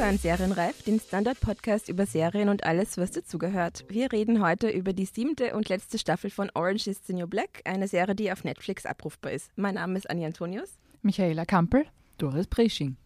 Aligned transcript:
hören 0.00 0.16
Serienreif, 0.16 0.82
den 0.82 0.98
Standard-Podcast 0.98 1.90
über 1.90 2.06
Serien 2.06 2.48
und 2.48 2.64
alles, 2.64 2.96
was 2.96 3.10
dazugehört. 3.10 3.84
Wir 3.88 4.10
reden 4.10 4.42
heute 4.42 4.70
über 4.70 4.94
die 4.94 5.04
siebte 5.04 5.54
und 5.54 5.68
letzte 5.68 5.98
Staffel 5.98 6.30
von 6.30 6.50
Orange 6.54 6.86
is 6.86 7.06
the 7.06 7.12
New 7.12 7.26
Black, 7.26 7.60
eine 7.66 7.86
Serie, 7.86 8.14
die 8.14 8.32
auf 8.32 8.42
Netflix 8.42 8.86
abrufbar 8.86 9.32
ist. 9.32 9.50
Mein 9.56 9.74
Name 9.74 9.98
ist 9.98 10.08
Anni 10.08 10.24
Antonius. 10.24 10.78
Michaela 11.02 11.44
Kampel. 11.44 11.84
Doris 12.16 12.46
Presching. 12.46 12.96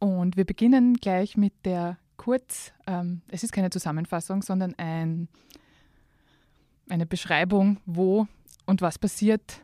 Und 0.00 0.36
wir 0.36 0.44
beginnen 0.44 0.94
gleich 0.94 1.36
mit 1.36 1.52
der 1.64 1.98
kurz, 2.16 2.72
ähm, 2.88 3.22
es 3.28 3.44
ist 3.44 3.52
keine 3.52 3.70
Zusammenfassung, 3.70 4.42
sondern 4.42 4.74
ein, 4.76 5.28
eine 6.88 7.06
Beschreibung, 7.06 7.78
wo 7.86 8.26
und 8.66 8.82
was 8.82 8.98
passiert 8.98 9.62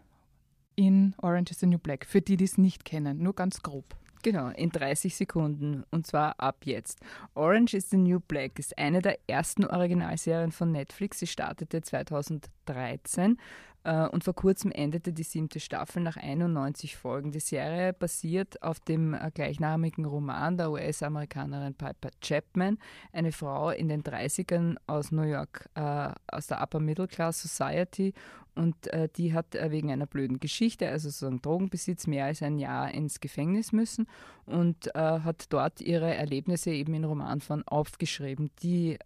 in 0.77 1.17
Orange 1.21 1.51
is 1.51 1.59
the 1.59 1.67
New 1.67 1.79
Black, 1.79 2.07
für 2.07 2.21
die, 2.21 2.37
die 2.37 2.45
es 2.45 2.59
nicht 2.59 2.85
kennen, 2.85 3.21
nur 3.25 3.35
ganz 3.35 3.61
grob. 3.61 3.97
Genau, 4.25 4.49
in 4.49 4.71
30 4.71 5.15
Sekunden 5.15 5.85
und 5.91 6.07
zwar 6.07 6.41
ab 6.41 6.65
jetzt. 6.65 6.99
Orange 7.35 7.75
is 7.75 7.91
the 7.91 7.99
New 7.99 8.21
Black 8.21 8.59
ist 8.59 8.79
eine 8.79 9.03
der 9.03 9.19
ersten 9.27 9.67
Originalserien 9.67 10.51
von 10.51 10.73
Netflix. 10.73 11.19
Sie 11.19 11.27
startete 11.27 11.83
2013 12.65 13.39
äh, 13.85 14.09
und 14.09 14.25
vor 14.25 14.35
kurzem 14.35 14.73
endete 14.73 15.13
die 15.13 15.23
siebte 15.23 15.61
Staffel 15.61 16.03
nach 16.03 16.17
91 16.17 16.97
Folgen. 16.97 17.31
Die 17.31 17.41
Serie 17.41 17.93
basiert 17.93 18.63
auf 18.63 18.81
dem 18.81 19.15
äh, 19.15 19.31
gleichnamigen 19.33 20.07
Roman 20.07 20.57
der 20.57 20.71
US-Amerikanerin 20.73 21.75
Piper 21.75 22.11
Chapman, 22.21 22.79
eine 23.13 23.31
Frau 23.33 23.71
in 23.71 23.89
den 23.89 24.03
30ern 24.03 24.77
aus 24.87 25.13
New 25.13 25.23
York, 25.23 25.69
äh, 25.75 26.11
aus 26.27 26.47
der 26.47 26.63
Upper 26.63 26.81
Middle 26.81 27.09
Class 27.09 27.43
Society 27.43 28.15
und 28.57 28.77
die 29.17 29.35
hat 29.35 29.55
wegen 29.55 29.91
einer 29.91 30.07
blöden 30.07 30.39
Geschichte, 30.39 30.89
also 30.89 31.11
so 31.11 31.27
ein 31.27 31.43
Drogenbesitz, 31.43 32.07
mehr 32.07 32.27
als 32.27 32.41
ein 32.41 32.61
Jahr 32.61 32.95
ins 32.95 33.19
Gefängnis 33.19 33.73
müssen 33.73 34.07
und 34.47 34.95
hat 34.95 35.53
dort 35.53 35.81
ihre 35.81 36.15
Erlebnisse 36.15 36.71
eben 36.71 36.95
in 36.95 37.03
Romanform 37.03 37.65
aufgeschrieben. 37.67 38.53
Die, 38.63 38.97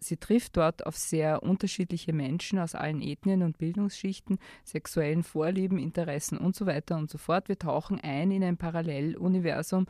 sie 0.00 0.16
trifft 0.16 0.56
dort 0.56 0.84
auf 0.86 0.96
sehr 0.96 1.44
unterschiedliche 1.44 2.12
Menschen 2.12 2.58
aus 2.58 2.74
allen 2.74 3.00
Ethnien 3.06 3.42
und 3.42 3.58
Bildungsschichten, 3.58 4.38
sexuellen 4.64 5.22
Vorlieben, 5.22 5.78
Interessen 5.78 6.38
und 6.38 6.56
so 6.56 6.66
weiter 6.66 6.96
und 6.96 7.10
so 7.10 7.18
fort. 7.18 7.48
Wir 7.48 7.58
tauchen 7.58 8.00
ein 8.00 8.30
in 8.30 8.42
ein 8.44 8.56
Paralleluniversum, 8.56 9.86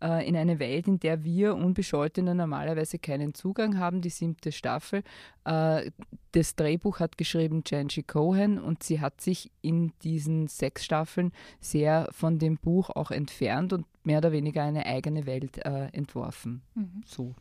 äh, 0.00 0.28
in 0.28 0.36
eine 0.36 0.58
Welt, 0.58 0.86
in 0.86 1.00
der 1.00 1.24
wir 1.24 1.54
Unbescholtene 1.56 2.34
normalerweise 2.34 2.98
keinen 2.98 3.34
Zugang 3.34 3.78
haben, 3.78 4.00
die 4.00 4.10
siebte 4.10 4.52
Staffel. 4.52 5.02
Äh, 5.44 5.90
das 6.32 6.54
Drehbuch 6.54 7.00
hat 7.00 7.18
geschrieben 7.18 7.62
Janji 7.66 8.02
Cohen 8.02 8.58
und 8.58 8.82
sie 8.82 9.00
hat 9.00 9.20
sich 9.20 9.50
in 9.62 9.92
diesen 10.02 10.46
sechs 10.46 10.84
Staffeln 10.84 11.32
sehr 11.60 12.08
von 12.12 12.38
dem 12.38 12.58
Buch 12.58 12.90
auch 12.90 13.10
entfernt 13.10 13.72
und 13.72 13.86
mehr 14.04 14.18
oder 14.18 14.32
weniger 14.32 14.62
eine 14.62 14.86
eigene 14.86 15.26
Welt 15.26 15.58
äh, 15.58 15.88
entworfen. 15.92 16.62
Mhm. 16.74 17.02
So. 17.04 17.34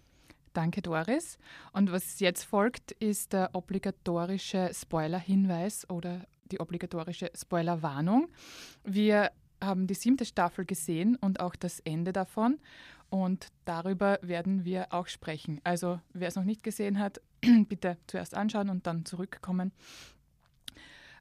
Danke, 0.58 0.82
Doris. 0.82 1.38
Und 1.72 1.92
was 1.92 2.20
jetzt 2.20 2.44
folgt, 2.44 2.92
ist 2.94 3.32
der 3.34 3.52
obligatorische 3.54 4.72
Spoiler-Hinweis 4.74 5.88
oder 5.88 6.26
die 6.46 6.60
obligatorische 6.60 7.30
Spoiler-Warnung. 7.36 8.30
Wir 8.84 9.30
haben 9.64 9.86
die 9.86 9.94
siebte 9.94 10.26
Staffel 10.26 10.66
gesehen 10.66 11.16
und 11.18 11.42
auch 11.42 11.56
das 11.56 11.80
Ende 11.82 12.12
davon. 12.12 12.58
Und 13.12 13.50
darüber 13.66 14.18
werden 14.24 14.66
wir 14.66 14.92
auch 14.94 15.06
sprechen. 15.06 15.62
Also 15.64 16.02
wer 16.14 16.30
es 16.30 16.36
noch 16.36 16.44
nicht 16.44 16.64
gesehen 16.64 16.98
hat, 16.98 17.22
bitte 17.70 18.00
zuerst 18.08 18.34
anschauen 18.34 18.72
und 18.72 18.88
dann 18.88 19.06
zurückkommen. 19.06 19.72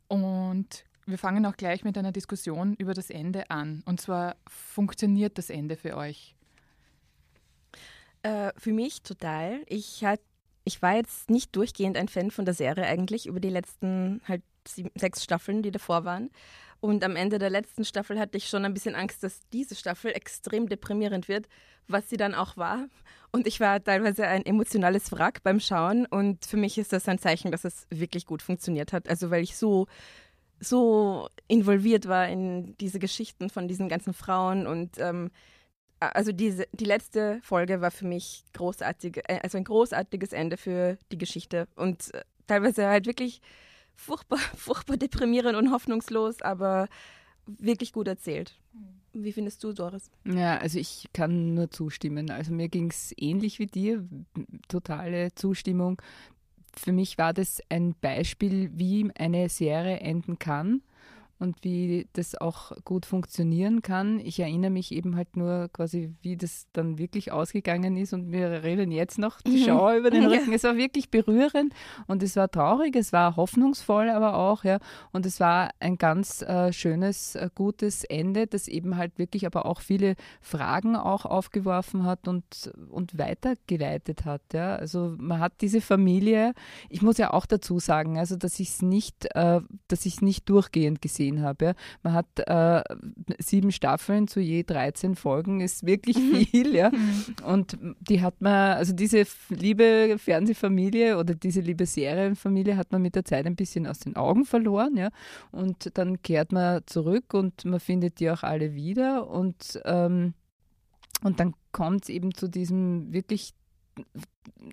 Und 0.08 0.86
wir 1.04 1.18
fangen 1.18 1.44
auch 1.44 1.58
gleich 1.58 1.84
mit 1.84 1.98
einer 1.98 2.12
Diskussion 2.12 2.74
über 2.76 2.94
das 2.94 3.10
Ende 3.10 3.50
an. 3.50 3.82
Und 3.84 4.00
zwar, 4.00 4.36
funktioniert 4.48 5.36
das 5.36 5.50
Ende 5.50 5.76
für 5.76 5.94
euch? 5.94 6.35
Äh, 8.26 8.52
für 8.56 8.72
mich 8.72 9.02
total. 9.02 9.60
Ich, 9.68 10.04
hat, 10.04 10.20
ich 10.64 10.82
war 10.82 10.96
jetzt 10.96 11.30
nicht 11.30 11.54
durchgehend 11.54 11.96
ein 11.96 12.08
Fan 12.08 12.32
von 12.32 12.44
der 12.44 12.54
Serie 12.54 12.84
eigentlich 12.84 13.26
über 13.26 13.38
die 13.38 13.50
letzten 13.50 14.20
halt 14.26 14.42
sieben, 14.66 14.90
sechs 14.96 15.22
Staffeln, 15.22 15.62
die 15.62 15.70
davor 15.70 16.04
waren. 16.04 16.30
Und 16.80 17.04
am 17.04 17.14
Ende 17.14 17.38
der 17.38 17.50
letzten 17.50 17.84
Staffel 17.84 18.18
hatte 18.18 18.36
ich 18.36 18.48
schon 18.48 18.64
ein 18.64 18.74
bisschen 18.74 18.96
Angst, 18.96 19.22
dass 19.22 19.40
diese 19.52 19.76
Staffel 19.76 20.10
extrem 20.10 20.68
deprimierend 20.68 21.28
wird, 21.28 21.46
was 21.86 22.10
sie 22.10 22.16
dann 22.16 22.34
auch 22.34 22.56
war. 22.56 22.88
Und 23.30 23.46
ich 23.46 23.60
war 23.60 23.82
teilweise 23.82 24.26
ein 24.26 24.44
emotionales 24.44 25.12
Wrack 25.12 25.44
beim 25.44 25.60
Schauen. 25.60 26.04
Und 26.04 26.46
für 26.46 26.56
mich 26.56 26.78
ist 26.78 26.92
das 26.92 27.08
ein 27.08 27.20
Zeichen, 27.20 27.52
dass 27.52 27.64
es 27.64 27.86
wirklich 27.90 28.26
gut 28.26 28.42
funktioniert 28.42 28.92
hat. 28.92 29.08
Also 29.08 29.30
weil 29.30 29.44
ich 29.44 29.56
so, 29.56 29.86
so 30.58 31.28
involviert 31.46 32.08
war 32.08 32.28
in 32.28 32.76
diese 32.78 32.98
Geschichten 32.98 33.50
von 33.50 33.68
diesen 33.68 33.88
ganzen 33.88 34.14
Frauen. 34.14 34.66
Und 34.66 34.98
ähm, 34.98 35.30
also 36.00 36.32
diese, 36.32 36.66
die 36.72 36.84
letzte 36.84 37.40
Folge 37.42 37.80
war 37.80 37.90
für 37.90 38.06
mich 38.06 38.44
großartig, 38.52 39.22
äh, 39.28 39.40
also 39.42 39.58
ein 39.58 39.64
großartiges 39.64 40.32
Ende 40.32 40.56
für 40.56 40.98
die 41.10 41.18
Geschichte. 41.18 41.68
Und 41.76 42.12
äh, 42.14 42.22
teilweise 42.46 42.86
halt 42.86 43.06
wirklich 43.06 43.40
furchtbar, 43.94 44.38
furchtbar 44.56 44.96
deprimierend 44.96 45.56
und 45.56 45.72
hoffnungslos, 45.72 46.42
aber 46.42 46.88
wirklich 47.46 47.92
gut 47.92 48.08
erzählt. 48.08 48.58
Wie 49.12 49.32
findest 49.32 49.64
du, 49.64 49.72
Doris? 49.72 50.10
Ja, 50.24 50.58
also 50.58 50.78
ich 50.78 51.06
kann 51.14 51.54
nur 51.54 51.70
zustimmen. 51.70 52.30
Also 52.30 52.52
mir 52.52 52.68
ging 52.68 52.90
es 52.90 53.14
ähnlich 53.16 53.58
wie 53.58 53.66
dir, 53.66 54.06
totale 54.68 55.34
Zustimmung. 55.34 56.02
Für 56.76 56.92
mich 56.92 57.16
war 57.16 57.32
das 57.32 57.62
ein 57.70 57.94
Beispiel, 57.98 58.70
wie 58.74 59.10
eine 59.16 59.48
Serie 59.48 60.00
enden 60.00 60.38
kann 60.38 60.82
und 61.38 61.56
wie 61.62 62.08
das 62.14 62.34
auch 62.34 62.72
gut 62.84 63.04
funktionieren 63.04 63.82
kann. 63.82 64.20
Ich 64.20 64.40
erinnere 64.40 64.70
mich 64.70 64.92
eben 64.92 65.16
halt 65.16 65.36
nur 65.36 65.68
quasi, 65.72 66.14
wie 66.22 66.36
das 66.36 66.66
dann 66.72 66.98
wirklich 66.98 67.30
ausgegangen 67.32 67.96
ist 67.96 68.12
und 68.12 68.32
wir 68.32 68.62
reden 68.62 68.90
jetzt 68.90 69.18
noch 69.18 69.40
die 69.42 69.60
mhm. 69.60 69.64
Schau 69.66 69.96
über 69.96 70.10
den 70.10 70.26
Rücken. 70.26 70.50
Ja. 70.50 70.56
Es 70.56 70.64
war 70.64 70.76
wirklich 70.76 71.10
berührend 71.10 71.74
und 72.06 72.22
es 72.22 72.36
war 72.36 72.50
traurig, 72.50 72.96
es 72.96 73.12
war 73.12 73.36
hoffnungsvoll 73.36 74.08
aber 74.08 74.36
auch, 74.36 74.64
ja. 74.64 74.78
Und 75.12 75.26
es 75.26 75.40
war 75.40 75.70
ein 75.78 75.98
ganz 75.98 76.42
äh, 76.42 76.72
schönes, 76.72 77.34
äh, 77.34 77.50
gutes 77.54 78.04
Ende, 78.04 78.46
das 78.46 78.68
eben 78.68 78.96
halt 78.96 79.18
wirklich 79.18 79.44
aber 79.46 79.66
auch 79.66 79.80
viele 79.80 80.14
Fragen 80.40 80.96
auch 80.96 81.26
aufgeworfen 81.26 82.04
hat 82.04 82.28
und, 82.28 82.72
und 82.88 83.18
weitergeleitet 83.18 84.24
hat, 84.24 84.42
ja. 84.54 84.76
Also 84.76 85.14
man 85.18 85.40
hat 85.40 85.52
diese 85.60 85.80
Familie, 85.80 86.54
ich 86.88 87.02
muss 87.02 87.18
ja 87.18 87.32
auch 87.32 87.44
dazu 87.44 87.78
sagen, 87.78 88.18
also 88.18 88.36
dass 88.36 88.58
ich 88.58 88.70
es 88.70 88.82
nicht, 88.82 89.26
äh, 89.34 89.60
dass 89.88 90.06
ich 90.06 90.14
es 90.14 90.22
nicht 90.22 90.48
durchgehend 90.48 91.02
gesehen 91.02 91.25
gesehen 91.26 91.42
habe. 91.42 91.64
Ja. 91.64 91.74
Man 92.02 92.12
hat 92.12 92.26
äh, 92.46 92.82
sieben 93.38 93.72
Staffeln 93.72 94.28
zu 94.28 94.40
je 94.40 94.62
13 94.62 95.16
Folgen, 95.16 95.60
ist 95.60 95.86
wirklich 95.86 96.16
mhm. 96.16 96.46
viel. 96.46 96.74
ja. 96.74 96.90
Mhm. 96.90 97.44
Und 97.44 97.78
die 98.00 98.22
hat 98.22 98.40
man, 98.40 98.76
also 98.76 98.92
diese 98.92 99.24
liebe 99.48 100.16
Fernsehfamilie 100.18 101.18
oder 101.18 101.34
diese 101.34 101.60
liebe 101.60 101.86
Serienfamilie 101.86 102.76
hat 102.76 102.92
man 102.92 103.02
mit 103.02 103.14
der 103.14 103.24
Zeit 103.24 103.46
ein 103.46 103.56
bisschen 103.56 103.86
aus 103.86 103.98
den 104.00 104.16
Augen 104.16 104.44
verloren. 104.44 104.96
Ja. 104.96 105.10
Und 105.52 105.90
dann 105.94 106.22
kehrt 106.22 106.52
man 106.52 106.82
zurück 106.86 107.34
und 107.34 107.64
man 107.64 107.80
findet 107.80 108.20
die 108.20 108.30
auch 108.30 108.42
alle 108.42 108.74
wieder. 108.74 109.28
Und, 109.28 109.80
ähm, 109.84 110.34
und 111.22 111.40
dann 111.40 111.54
kommt 111.72 112.04
es 112.04 112.08
eben 112.08 112.34
zu 112.34 112.48
diesem 112.48 113.12
wirklich 113.12 113.54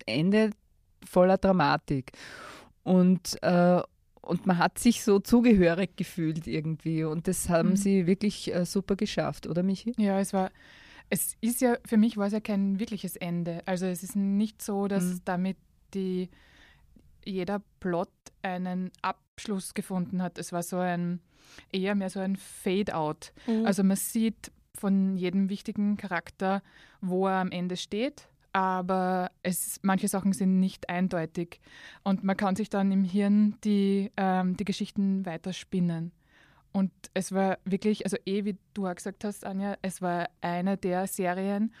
Ende 0.06 0.50
voller 1.04 1.38
Dramatik. 1.38 2.12
Und, 2.82 3.42
äh, 3.42 3.82
und 4.24 4.46
man 4.46 4.58
hat 4.58 4.78
sich 4.78 5.04
so 5.04 5.18
zugehörig 5.18 5.96
gefühlt 5.96 6.46
irgendwie. 6.46 7.04
Und 7.04 7.28
das 7.28 7.48
haben 7.48 7.70
mhm. 7.70 7.76
sie 7.76 8.06
wirklich 8.06 8.54
äh, 8.54 8.64
super 8.64 8.96
geschafft, 8.96 9.46
oder 9.46 9.62
Michi? 9.62 9.92
Ja, 9.96 10.18
es 10.20 10.32
war, 10.32 10.50
es 11.10 11.36
ist 11.40 11.60
ja, 11.60 11.76
für 11.86 11.96
mich 11.96 12.16
war 12.16 12.26
es 12.26 12.32
ja 12.32 12.40
kein 12.40 12.78
wirkliches 12.78 13.16
Ende. 13.16 13.62
Also 13.66 13.86
es 13.86 14.02
ist 14.02 14.16
nicht 14.16 14.62
so, 14.62 14.88
dass 14.88 15.04
mhm. 15.04 15.20
damit 15.24 15.56
die, 15.94 16.30
jeder 17.24 17.62
Plot 17.80 18.10
einen 18.42 18.90
Abschluss 19.02 19.74
gefunden 19.74 20.22
hat. 20.22 20.38
Es 20.38 20.52
war 20.52 20.62
so 20.62 20.78
ein, 20.78 21.20
eher 21.72 21.94
mehr 21.94 22.10
so 22.10 22.20
ein 22.20 22.36
Fade-out. 22.36 23.32
Mhm. 23.46 23.66
Also 23.66 23.84
man 23.84 23.96
sieht 23.96 24.50
von 24.74 25.16
jedem 25.16 25.48
wichtigen 25.48 25.96
Charakter, 25.96 26.62
wo 27.00 27.28
er 27.28 27.40
am 27.40 27.50
Ende 27.50 27.76
steht 27.76 28.28
aber 28.54 29.32
es, 29.42 29.80
manche 29.82 30.06
Sachen 30.06 30.32
sind 30.32 30.60
nicht 30.60 30.88
eindeutig 30.88 31.60
und 32.04 32.22
man 32.22 32.36
kann 32.36 32.54
sich 32.54 32.70
dann 32.70 32.92
im 32.92 33.02
Hirn 33.02 33.56
die, 33.64 34.12
ähm, 34.16 34.56
die 34.56 34.64
Geschichten 34.64 35.26
weiterspinnen. 35.26 36.12
Und 36.70 36.92
es 37.14 37.32
war 37.32 37.58
wirklich, 37.64 38.04
also 38.04 38.16
eh 38.24 38.44
wie 38.44 38.56
du 38.72 38.86
auch 38.86 38.94
gesagt 38.94 39.24
hast, 39.24 39.44
Anja, 39.44 39.76
es 39.82 40.00
war 40.00 40.28
eine 40.40 40.76
der 40.76 41.08
Serien 41.08 41.74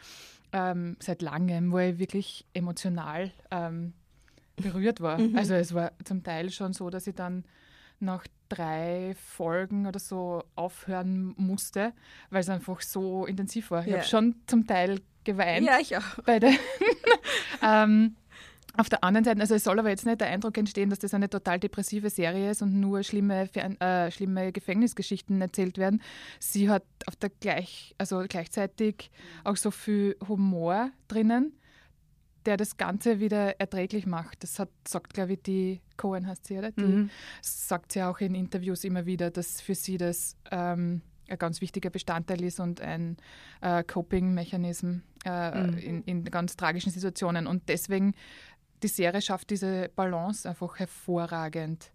ähm, 0.52 0.96
seit 0.98 1.22
langem, 1.22 1.70
wo 1.70 1.78
ich 1.78 1.98
wirklich 1.98 2.44
emotional 2.54 3.30
ähm, 3.52 3.92
berührt 4.56 5.00
war. 5.00 5.18
Mhm. 5.18 5.36
Also 5.36 5.54
es 5.54 5.74
war 5.74 5.92
zum 6.02 6.24
Teil 6.24 6.50
schon 6.50 6.72
so, 6.72 6.90
dass 6.90 7.06
ich 7.06 7.14
dann 7.14 7.44
nach 8.00 8.26
drei 8.48 9.14
Folgen 9.16 9.86
oder 9.86 10.00
so 10.00 10.42
aufhören 10.56 11.34
musste, 11.36 11.92
weil 12.30 12.40
es 12.40 12.48
einfach 12.48 12.80
so 12.80 13.26
intensiv 13.26 13.70
war. 13.70 13.86
Ich 13.86 13.92
habe 13.92 14.02
schon 14.02 14.34
zum 14.48 14.66
Teil 14.66 15.00
geweint. 15.24 15.66
Ja, 15.66 15.78
ich 15.80 15.96
auch. 15.96 16.22
Bei 16.24 16.38
der 16.38 16.52
ähm, 17.62 18.16
Auf 18.76 18.88
der 18.88 19.04
anderen 19.04 19.24
Seite, 19.24 19.40
also 19.40 19.54
es 19.54 19.62
soll 19.62 19.78
aber 19.78 19.90
jetzt 19.90 20.04
nicht 20.04 20.20
der 20.20 20.28
Eindruck 20.28 20.58
entstehen, 20.58 20.90
dass 20.90 20.98
das 20.98 21.14
eine 21.14 21.30
total 21.30 21.60
depressive 21.60 22.10
Serie 22.10 22.50
ist 22.50 22.60
und 22.60 22.80
nur 22.80 23.04
schlimme, 23.04 23.48
äh, 23.54 24.10
schlimme 24.10 24.50
Gefängnisgeschichten 24.50 25.40
erzählt 25.40 25.78
werden. 25.78 26.02
Sie 26.40 26.68
hat 26.68 26.82
auf 27.06 27.14
der 27.14 27.30
gleich, 27.30 27.94
also 27.98 28.24
gleichzeitig 28.28 29.10
auch 29.44 29.56
so 29.56 29.70
viel 29.70 30.16
Humor 30.26 30.90
drinnen, 31.06 31.52
der 32.46 32.56
das 32.56 32.76
Ganze 32.76 33.20
wieder 33.20 33.60
erträglich 33.60 34.06
macht. 34.06 34.42
Das 34.42 34.58
hat, 34.58 34.70
sagt, 34.86 35.14
glaube 35.14 35.34
ich, 35.34 35.42
die 35.42 35.80
Cohen 35.96 36.26
heißt 36.26 36.46
sie, 36.46 36.58
oder? 36.58 36.72
Die 36.72 36.82
mhm. 36.82 37.10
sagt 37.42 37.92
sie 37.92 38.02
auch 38.02 38.18
in 38.18 38.34
Interviews 38.34 38.82
immer 38.82 39.06
wieder, 39.06 39.30
dass 39.30 39.60
für 39.60 39.76
sie 39.76 39.98
das 39.98 40.36
ähm, 40.50 41.00
ein 41.28 41.38
ganz 41.38 41.60
wichtiger 41.60 41.90
Bestandteil 41.90 42.42
ist 42.42 42.58
und 42.58 42.80
ein 42.80 43.16
äh, 43.60 43.84
Coping-Mechanismus 43.84 45.00
äh, 45.24 45.62
mhm. 45.62 45.78
in, 45.78 46.02
in 46.04 46.24
ganz 46.24 46.56
tragischen 46.56 46.90
Situationen. 46.90 47.46
Und 47.46 47.68
deswegen 47.68 48.14
die 48.82 48.88
Serie 48.88 49.22
schafft 49.22 49.50
diese 49.50 49.90
Balance 49.94 50.48
einfach 50.48 50.78
hervorragend, 50.78 51.90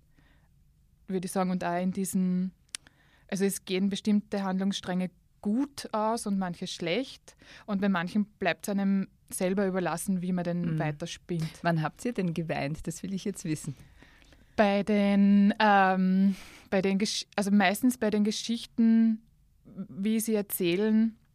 würde 1.07 1.25
ich 1.25 1.31
sagen. 1.31 1.51
Und 1.51 1.63
auch 1.63 1.81
in 1.81 1.91
diesen, 1.91 2.51
also 3.27 3.45
es 3.45 3.65
gehen 3.65 3.89
bestimmte 3.89 4.43
Handlungsstränge 4.43 5.11
gut 5.41 5.87
aus 5.93 6.25
und 6.25 6.37
manche 6.37 6.67
schlecht. 6.67 7.35
Und 7.65 7.81
bei 7.81 7.89
manchen 7.89 8.25
bleibt 8.25 8.67
es 8.67 8.71
einem 8.71 9.07
selber 9.29 9.67
überlassen, 9.67 10.21
wie 10.21 10.33
man 10.33 10.43
den 10.43 10.73
mhm. 10.73 10.79
weiterspinnt. 10.79 11.59
Wann 11.61 11.81
habt 11.81 12.03
ihr 12.05 12.13
denn 12.13 12.33
geweint? 12.33 12.87
Das 12.87 13.03
will 13.03 13.13
ich 13.13 13.25
jetzt 13.25 13.45
wissen. 13.45 13.75
Bei 14.55 14.83
den, 14.83 15.53
ähm, 15.59 16.35
bei 16.69 16.81
den 16.81 16.99
also 17.35 17.51
meistens 17.51 17.97
bei 17.97 18.09
den 18.09 18.23
Geschichten, 18.23 19.21
wie 19.65 20.19
sie 20.19 20.35
erzählen, 20.35 21.09
äh, 21.09 21.28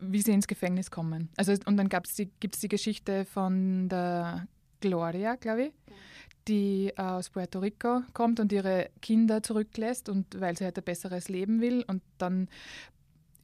wie 0.00 0.22
sie 0.22 0.32
ins 0.32 0.46
Gefängnis 0.46 0.90
kommen. 0.90 1.28
Also, 1.36 1.52
und 1.66 1.76
dann 1.76 1.88
gibt 1.88 2.08
es 2.08 2.60
die 2.60 2.68
Geschichte 2.68 3.24
von 3.24 3.88
der 3.88 4.46
Gloria, 4.80 5.36
glaube 5.36 5.64
ich, 5.64 5.72
die 6.46 6.92
äh, 6.96 7.02
aus 7.02 7.30
Puerto 7.30 7.58
Rico 7.58 8.02
kommt 8.14 8.40
und 8.40 8.52
ihre 8.52 8.90
Kinder 9.02 9.42
zurücklässt 9.42 10.08
und 10.08 10.40
weil 10.40 10.56
sie 10.56 10.64
halt 10.64 10.78
ein 10.78 10.84
besseres 10.84 11.28
Leben 11.28 11.60
will 11.60 11.84
und 11.86 12.02
dann 12.18 12.48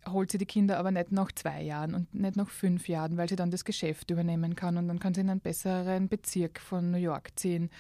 holt 0.08 0.31
sie 0.31 0.38
die 0.38 0.46
Kinder 0.46 0.78
aber 0.78 0.90
nicht 0.90 1.12
nach 1.12 1.32
zwei 1.32 1.62
Jahren 1.62 1.94
und 1.94 2.14
nicht 2.14 2.36
nach 2.36 2.50
fünf 2.50 2.88
Jahren, 2.88 3.16
weil 3.16 3.28
sie 3.28 3.36
dann 3.36 3.50
das 3.50 3.64
Geschäft 3.64 4.10
übernehmen 4.10 4.54
kann 4.54 4.76
und 4.76 4.88
dann 4.88 4.98
kann 4.98 5.14
sie 5.14 5.22
in 5.22 5.31
einen 5.31 5.40
besseren 5.40 6.08
Bezirk 6.08 6.60
von 6.60 6.90
New 6.90 6.98
York 6.98 7.31
ziehen. 7.36 7.70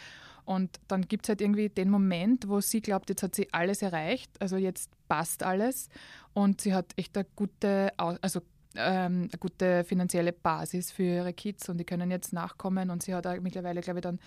Und 0.44 0.78
dann 0.88 1.02
gibt 1.02 1.24
es 1.24 1.30
halt 1.30 1.40
irgendwie 1.40 1.68
den 1.68 1.90
Moment, 1.90 2.48
wo 2.48 2.60
sie 2.60 2.80
glaubt, 2.80 3.08
jetzt 3.08 3.22
hat 3.22 3.34
sie 3.34 3.52
alles 3.52 3.82
erreicht, 3.82 4.30
also 4.40 4.56
jetzt 4.56 4.90
passt 5.08 5.42
alles 5.42 5.88
und 6.34 6.60
sie 6.60 6.74
hat 6.74 6.92
echt 6.96 7.16
eine 7.16 7.26
gute, 7.34 7.92
also 7.96 8.40
ähm, 8.76 9.28
eine 9.30 9.38
gute 9.38 9.84
finanzielle 9.84 10.32
Basis 10.32 10.90
für 10.92 11.02
ihre 11.02 11.32
Kids 11.32 11.68
und 11.68 11.78
die 11.78 11.84
können 11.84 12.10
jetzt 12.10 12.32
nachkommen 12.32 12.90
und 12.90 13.02
sie 13.02 13.14
hat 13.14 13.26
auch 13.26 13.40
mittlerweile, 13.40 13.80
glaube 13.80 14.00
ich, 14.00 14.02
dann 14.02 14.18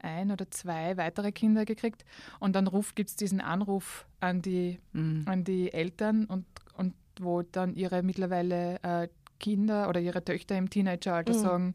ein 0.00 0.30
oder 0.30 0.50
zwei 0.50 0.96
weitere 0.96 1.32
Kinder 1.32 1.64
gekriegt 1.64 2.04
und 2.40 2.56
dann 2.56 2.68
gibt 2.94 3.10
es 3.10 3.16
diesen 3.16 3.40
Anruf 3.40 4.06
an 4.20 4.42
die, 4.42 4.78
mhm. 4.92 5.24
an 5.26 5.44
die 5.44 5.72
Eltern 5.72 6.26
und, 6.26 6.44
und 6.76 6.94
wo 7.20 7.42
dann 7.42 7.74
ihre 7.74 8.02
mittlerweile 8.02 8.82
äh, 8.82 9.08
Kinder 9.38 9.88
oder 9.88 10.00
ihre 10.00 10.24
Töchter 10.24 10.56
im 10.56 10.70
Teenageralter 10.70 11.34
mhm. 11.34 11.38
sagen, 11.38 11.74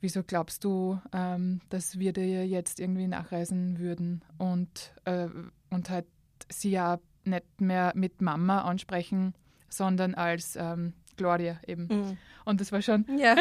wieso 0.00 0.22
glaubst 0.22 0.64
du, 0.64 1.00
ähm, 1.12 1.60
dass 1.68 1.98
wir 1.98 2.12
dir 2.12 2.46
jetzt 2.46 2.80
irgendwie 2.80 3.06
nachreisen 3.06 3.78
würden 3.78 4.22
und, 4.38 4.94
äh, 5.04 5.28
und 5.70 5.90
halt 5.90 6.06
sie 6.48 6.70
ja 6.70 6.98
nicht 7.24 7.60
mehr 7.60 7.92
mit 7.94 8.22
Mama 8.22 8.62
ansprechen, 8.62 9.34
sondern 9.68 10.14
als 10.14 10.56
ähm, 10.56 10.94
Gloria 11.16 11.58
eben. 11.66 11.86
Mhm. 11.86 12.18
Und 12.44 12.60
das 12.60 12.72
war 12.72 12.82
schon, 12.82 13.04
ja. 13.18 13.36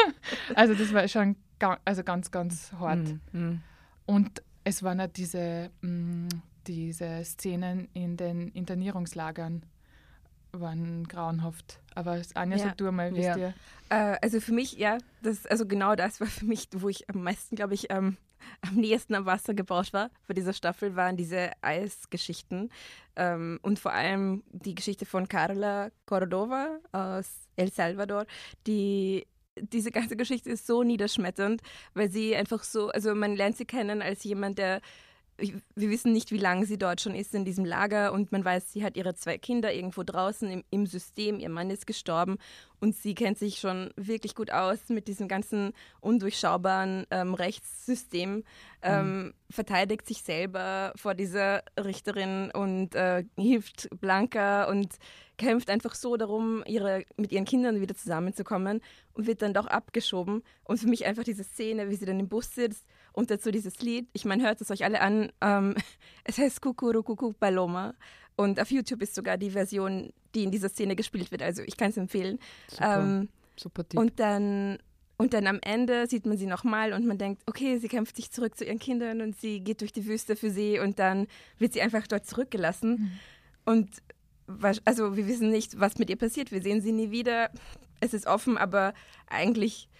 also 0.54 0.74
das 0.74 0.92
war 0.92 1.06
schon 1.08 1.36
ga 1.58 1.78
also 1.84 2.02
ganz, 2.02 2.30
ganz 2.30 2.72
hart. 2.72 2.98
Mhm. 2.98 3.20
mhm. 3.32 3.60
Und 4.06 4.42
es 4.64 4.82
waren 4.82 4.98
halt 4.98 5.16
diese, 5.16 5.70
mh, 5.82 5.90
mm, 5.90 6.28
diese 6.66 7.24
Szenen 7.24 7.88
in 7.92 8.16
den 8.16 8.48
Internierungslagern 8.48 9.62
waren 10.52 11.06
grauenhaft. 11.06 11.80
Aber 11.94 12.20
Anja, 12.34 12.56
ja. 12.56 12.64
sag 12.64 12.78
du 12.78 12.90
mal, 12.92 13.14
wie 13.14 13.22
ja. 13.22 13.34
dir? 13.34 13.54
Äh, 13.88 14.16
also 14.22 14.40
für 14.40 14.52
mich, 14.52 14.74
ja, 14.74 14.98
das, 15.22 15.46
also 15.46 15.66
genau 15.66 15.94
das 15.94 16.20
war 16.20 16.26
für 16.28 16.44
mich, 16.44 16.68
wo 16.72 16.88
ich 16.88 17.08
am 17.10 17.22
meisten, 17.22 17.56
glaube 17.56 17.74
ich, 17.74 17.90
ähm, 17.90 18.16
am 18.62 18.76
nächsten 18.76 19.14
am 19.14 19.26
Wasser 19.26 19.54
gebaut 19.54 19.92
war 19.92 20.10
für 20.22 20.34
diese 20.34 20.54
Staffel, 20.54 20.96
waren 20.96 21.16
diese 21.16 21.50
Eisgeschichten. 21.62 22.70
Ähm, 23.16 23.58
und 23.62 23.78
vor 23.78 23.92
allem 23.92 24.42
die 24.50 24.74
Geschichte 24.74 25.06
von 25.06 25.28
Carla 25.28 25.90
Cordova 26.06 26.78
aus 26.92 27.48
El 27.56 27.70
Salvador, 27.70 28.26
die 28.66 29.26
diese 29.58 29.90
ganze 29.90 30.16
Geschichte 30.16 30.50
ist 30.50 30.66
so 30.66 30.82
niederschmetternd, 30.82 31.60
weil 31.94 32.10
sie 32.10 32.34
einfach 32.34 32.62
so, 32.62 32.88
also 32.88 33.14
man 33.14 33.36
lernt 33.36 33.56
sie 33.56 33.66
kennen 33.66 34.00
als 34.00 34.24
jemand, 34.24 34.58
der 34.58 34.80
wir 35.40 35.90
wissen 35.90 36.12
nicht, 36.12 36.32
wie 36.32 36.38
lange 36.38 36.66
sie 36.66 36.78
dort 36.78 37.00
schon 37.00 37.14
ist 37.14 37.34
in 37.34 37.44
diesem 37.44 37.64
Lager 37.64 38.12
und 38.12 38.32
man 38.32 38.44
weiß, 38.44 38.72
sie 38.72 38.84
hat 38.84 38.96
ihre 38.96 39.14
zwei 39.14 39.38
Kinder 39.38 39.72
irgendwo 39.72 40.02
draußen 40.02 40.50
im, 40.50 40.64
im, 40.70 40.86
System, 40.86 41.38
ihr 41.38 41.48
Mann 41.48 41.70
ist 41.70 41.86
gestorben 41.86 42.38
und 42.80 42.96
sie 42.96 43.14
kennt 43.14 43.38
sich 43.38 43.60
schon 43.60 43.90
wirklich 43.96 44.34
gut 44.34 44.50
aus 44.50 44.78
mit 44.88 45.06
diesem 45.06 45.28
ganzen 45.28 45.72
undurchschaubaren 46.00 47.06
ähm, 47.10 47.34
Rechtssystem, 47.34 48.44
ähm, 48.82 49.22
mhm. 49.22 49.34
verteidigt 49.50 50.06
sich 50.06 50.22
selber 50.22 50.92
vor 50.96 51.14
dieser 51.14 51.62
Richterin 51.78 52.50
und 52.50 52.94
äh, 52.94 53.24
hilft 53.36 53.88
Blanca 54.00 54.64
und 54.64 54.96
kämpft 55.36 55.70
einfach 55.70 55.94
so 55.94 56.16
darum, 56.16 56.62
ihre, 56.66 57.04
mit 57.16 57.32
ihren 57.32 57.46
Kindern 57.46 57.80
wieder 57.80 57.94
zusammenzukommen 57.94 58.80
und 59.14 59.26
wird 59.26 59.40
dann 59.40 59.54
doch 59.54 59.66
abgeschoben. 59.66 60.42
Und 60.64 60.78
für 60.78 60.86
mich 60.86 61.06
einfach 61.06 61.24
diese 61.24 61.44
Szene, 61.44 61.88
wie 61.88 61.96
sie 61.96 62.04
dann 62.04 62.20
im 62.20 62.28
Bus 62.28 62.54
sitzt 62.54 62.84
und 63.12 63.30
dazu 63.30 63.50
dieses 63.50 63.80
Lied, 63.80 64.08
ich 64.12 64.26
meine, 64.26 64.42
hört 64.42 64.60
es 64.60 64.70
euch 64.70 64.84
alle 64.84 65.00
an, 65.00 65.32
ähm, 65.40 65.76
es 66.24 66.38
heißt 66.38 66.60
Kukurukuku 66.60 67.32
Paloma 67.32 67.94
und 68.40 68.58
auf 68.58 68.70
YouTube 68.70 69.02
ist 69.02 69.14
sogar 69.14 69.36
die 69.36 69.50
Version, 69.50 70.12
die 70.34 70.44
in 70.44 70.50
dieser 70.50 70.70
Szene 70.70 70.96
gespielt 70.96 71.30
wird, 71.30 71.42
also 71.42 71.62
ich 71.62 71.76
kann 71.76 71.90
es 71.90 71.98
empfehlen. 71.98 72.38
Super, 72.68 72.98
ähm, 72.98 73.28
super 73.56 73.86
Tipp. 73.86 74.00
Und 74.00 74.18
dann 74.18 74.78
und 75.18 75.34
dann 75.34 75.46
am 75.46 75.58
Ende 75.60 76.06
sieht 76.06 76.24
man 76.24 76.38
sie 76.38 76.46
nochmal 76.46 76.94
und 76.94 77.06
man 77.06 77.18
denkt, 77.18 77.42
okay, 77.44 77.76
sie 77.76 77.88
kämpft 77.88 78.16
sich 78.16 78.30
zurück 78.30 78.56
zu 78.56 78.64
ihren 78.64 78.78
Kindern 78.78 79.20
und 79.20 79.38
sie 79.38 79.60
geht 79.60 79.82
durch 79.82 79.92
die 79.92 80.06
Wüste 80.06 80.34
für 80.34 80.50
sie 80.50 80.78
und 80.78 80.98
dann 80.98 81.26
wird 81.58 81.74
sie 81.74 81.82
einfach 81.82 82.06
dort 82.06 82.24
zurückgelassen. 82.24 82.90
Mhm. 82.90 83.10
Und 83.66 83.90
also 84.86 85.18
wir 85.18 85.28
wissen 85.28 85.50
nicht, 85.50 85.78
was 85.78 85.98
mit 85.98 86.08
ihr 86.08 86.16
passiert. 86.16 86.50
Wir 86.52 86.62
sehen 86.62 86.80
sie 86.80 86.92
nie 86.92 87.10
wieder. 87.10 87.50
Es 88.00 88.14
ist 88.14 88.26
offen, 88.26 88.56
aber 88.56 88.94
eigentlich, 89.26 89.90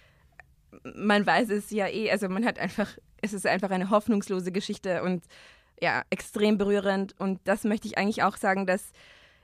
man 0.95 1.23
weiß 1.23 1.51
es 1.51 1.69
ja 1.69 1.87
eh. 1.87 2.09
Also 2.09 2.27
man 2.27 2.43
hat 2.43 2.57
einfach, 2.57 2.89
es 3.21 3.33
ist 3.33 3.45
einfach 3.45 3.69
eine 3.69 3.91
hoffnungslose 3.91 4.51
Geschichte 4.51 5.03
und 5.03 5.23
ja, 5.81 6.03
extrem 6.09 6.57
berührend. 6.57 7.19
Und 7.19 7.39
das 7.45 7.63
möchte 7.63 7.87
ich 7.87 7.97
eigentlich 7.97 8.23
auch 8.23 8.37
sagen, 8.37 8.65
dass 8.65 8.91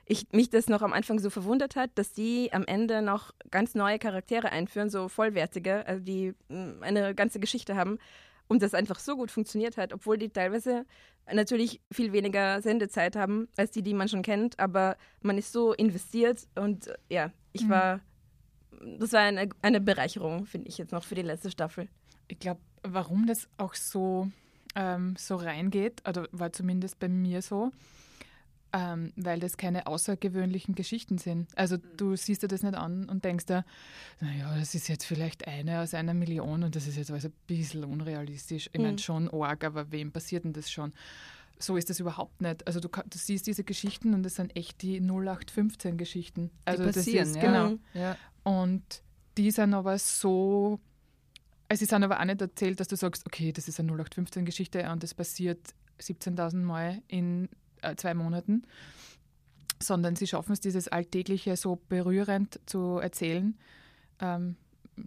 ich, 0.06 0.26
mich 0.32 0.48
das 0.48 0.68
noch 0.68 0.82
am 0.82 0.92
Anfang 0.92 1.18
so 1.18 1.30
verwundert 1.30 1.76
hat, 1.76 1.90
dass 1.96 2.12
die 2.12 2.52
am 2.52 2.64
Ende 2.64 3.02
noch 3.02 3.34
ganz 3.50 3.74
neue 3.74 3.98
Charaktere 3.98 4.50
einführen, 4.50 4.88
so 4.88 5.08
vollwertige, 5.08 5.86
also 5.86 6.02
die 6.02 6.34
mm, 6.48 6.82
eine 6.82 7.14
ganze 7.14 7.40
Geschichte 7.40 7.76
haben 7.76 7.98
und 8.48 8.62
das 8.62 8.74
einfach 8.74 8.98
so 8.98 9.16
gut 9.16 9.30
funktioniert 9.30 9.76
hat, 9.76 9.92
obwohl 9.92 10.16
die 10.16 10.30
teilweise 10.30 10.86
natürlich 11.30 11.80
viel 11.92 12.12
weniger 12.12 12.62
Sendezeit 12.62 13.16
haben 13.16 13.48
als 13.56 13.70
die, 13.70 13.82
die 13.82 13.92
man 13.92 14.08
schon 14.08 14.22
kennt, 14.22 14.58
aber 14.58 14.96
man 15.20 15.36
ist 15.36 15.52
so 15.52 15.74
investiert 15.74 16.48
und 16.54 16.90
ja, 17.10 17.30
ich 17.52 17.64
mhm. 17.64 17.70
war, 17.70 18.00
das 18.98 19.12
war 19.12 19.20
eine, 19.20 19.50
eine 19.60 19.80
Bereicherung, 19.80 20.46
finde 20.46 20.68
ich 20.68 20.78
jetzt 20.78 20.92
noch 20.92 21.04
für 21.04 21.14
die 21.14 21.22
letzte 21.22 21.50
Staffel. 21.50 21.88
Ich 22.28 22.38
glaube, 22.38 22.60
warum 22.82 23.26
das 23.26 23.48
auch 23.58 23.74
so, 23.74 24.30
ähm, 24.78 25.16
so 25.18 25.34
reingeht, 25.34 26.08
oder 26.08 26.28
war 26.30 26.52
zumindest 26.52 27.00
bei 27.00 27.08
mir 27.08 27.42
so, 27.42 27.72
ähm, 28.72 29.12
weil 29.16 29.40
das 29.40 29.56
keine 29.56 29.88
außergewöhnlichen 29.88 30.76
Geschichten 30.76 31.18
sind. 31.18 31.48
Also 31.56 31.76
mhm. 31.76 31.96
du 31.96 32.16
siehst 32.16 32.44
dir 32.44 32.48
das 32.48 32.62
nicht 32.62 32.76
an 32.76 33.08
und 33.08 33.24
denkst 33.24 33.46
dir, 33.46 33.64
naja, 34.20 34.56
das 34.56 34.76
ist 34.76 34.88
jetzt 34.88 35.04
vielleicht 35.04 35.48
eine 35.48 35.80
aus 35.80 35.94
einer 35.94 36.14
Million 36.14 36.62
und 36.62 36.76
das 36.76 36.86
ist 36.86 36.96
jetzt 36.96 37.10
also 37.10 37.28
ein 37.28 37.34
bisschen 37.48 37.84
unrealistisch. 37.84 38.70
Ich 38.72 38.78
mhm. 38.78 38.86
meine 38.86 38.98
schon 38.98 39.28
arg, 39.30 39.64
aber 39.64 39.90
wem 39.90 40.12
passiert 40.12 40.44
denn 40.44 40.52
das 40.52 40.70
schon? 40.70 40.92
So 41.58 41.76
ist 41.76 41.90
das 41.90 41.98
überhaupt 41.98 42.40
nicht. 42.40 42.64
Also 42.68 42.78
du, 42.78 42.88
du 42.88 43.18
siehst 43.18 43.48
diese 43.48 43.64
Geschichten 43.64 44.14
und 44.14 44.22
das 44.22 44.36
sind 44.36 44.54
echt 44.54 44.80
die 44.82 45.00
0815 45.00 45.96
Geschichten. 45.96 46.52
Also 46.64 46.84
die 46.84 46.92
passieren, 46.92 47.18
das 47.18 47.28
ist, 47.30 47.42
ja. 47.42 47.42
genau. 47.42 47.78
Ja. 47.94 48.16
Und 48.44 49.02
die 49.36 49.50
sind 49.50 49.74
aber 49.74 49.98
so 49.98 50.78
es 51.68 51.82
ist 51.82 51.92
aber 51.92 52.20
auch 52.20 52.24
nicht 52.24 52.40
erzählt, 52.40 52.80
dass 52.80 52.88
du 52.88 52.96
sagst, 52.96 53.26
okay, 53.26 53.52
das 53.52 53.68
ist 53.68 53.78
eine 53.78 53.92
0815-Geschichte 53.92 54.90
und 54.90 55.02
das 55.02 55.14
passiert 55.14 55.60
17.000 56.00 56.56
Mal 56.56 57.02
in 57.08 57.48
äh, 57.82 57.94
zwei 57.96 58.14
Monaten, 58.14 58.62
sondern 59.78 60.16
sie 60.16 60.26
schaffen 60.26 60.52
es, 60.52 60.60
dieses 60.60 60.88
Alltägliche 60.88 61.56
so 61.56 61.76
berührend 61.88 62.58
zu 62.66 62.98
erzählen, 62.98 63.56
ähm, 64.20 64.56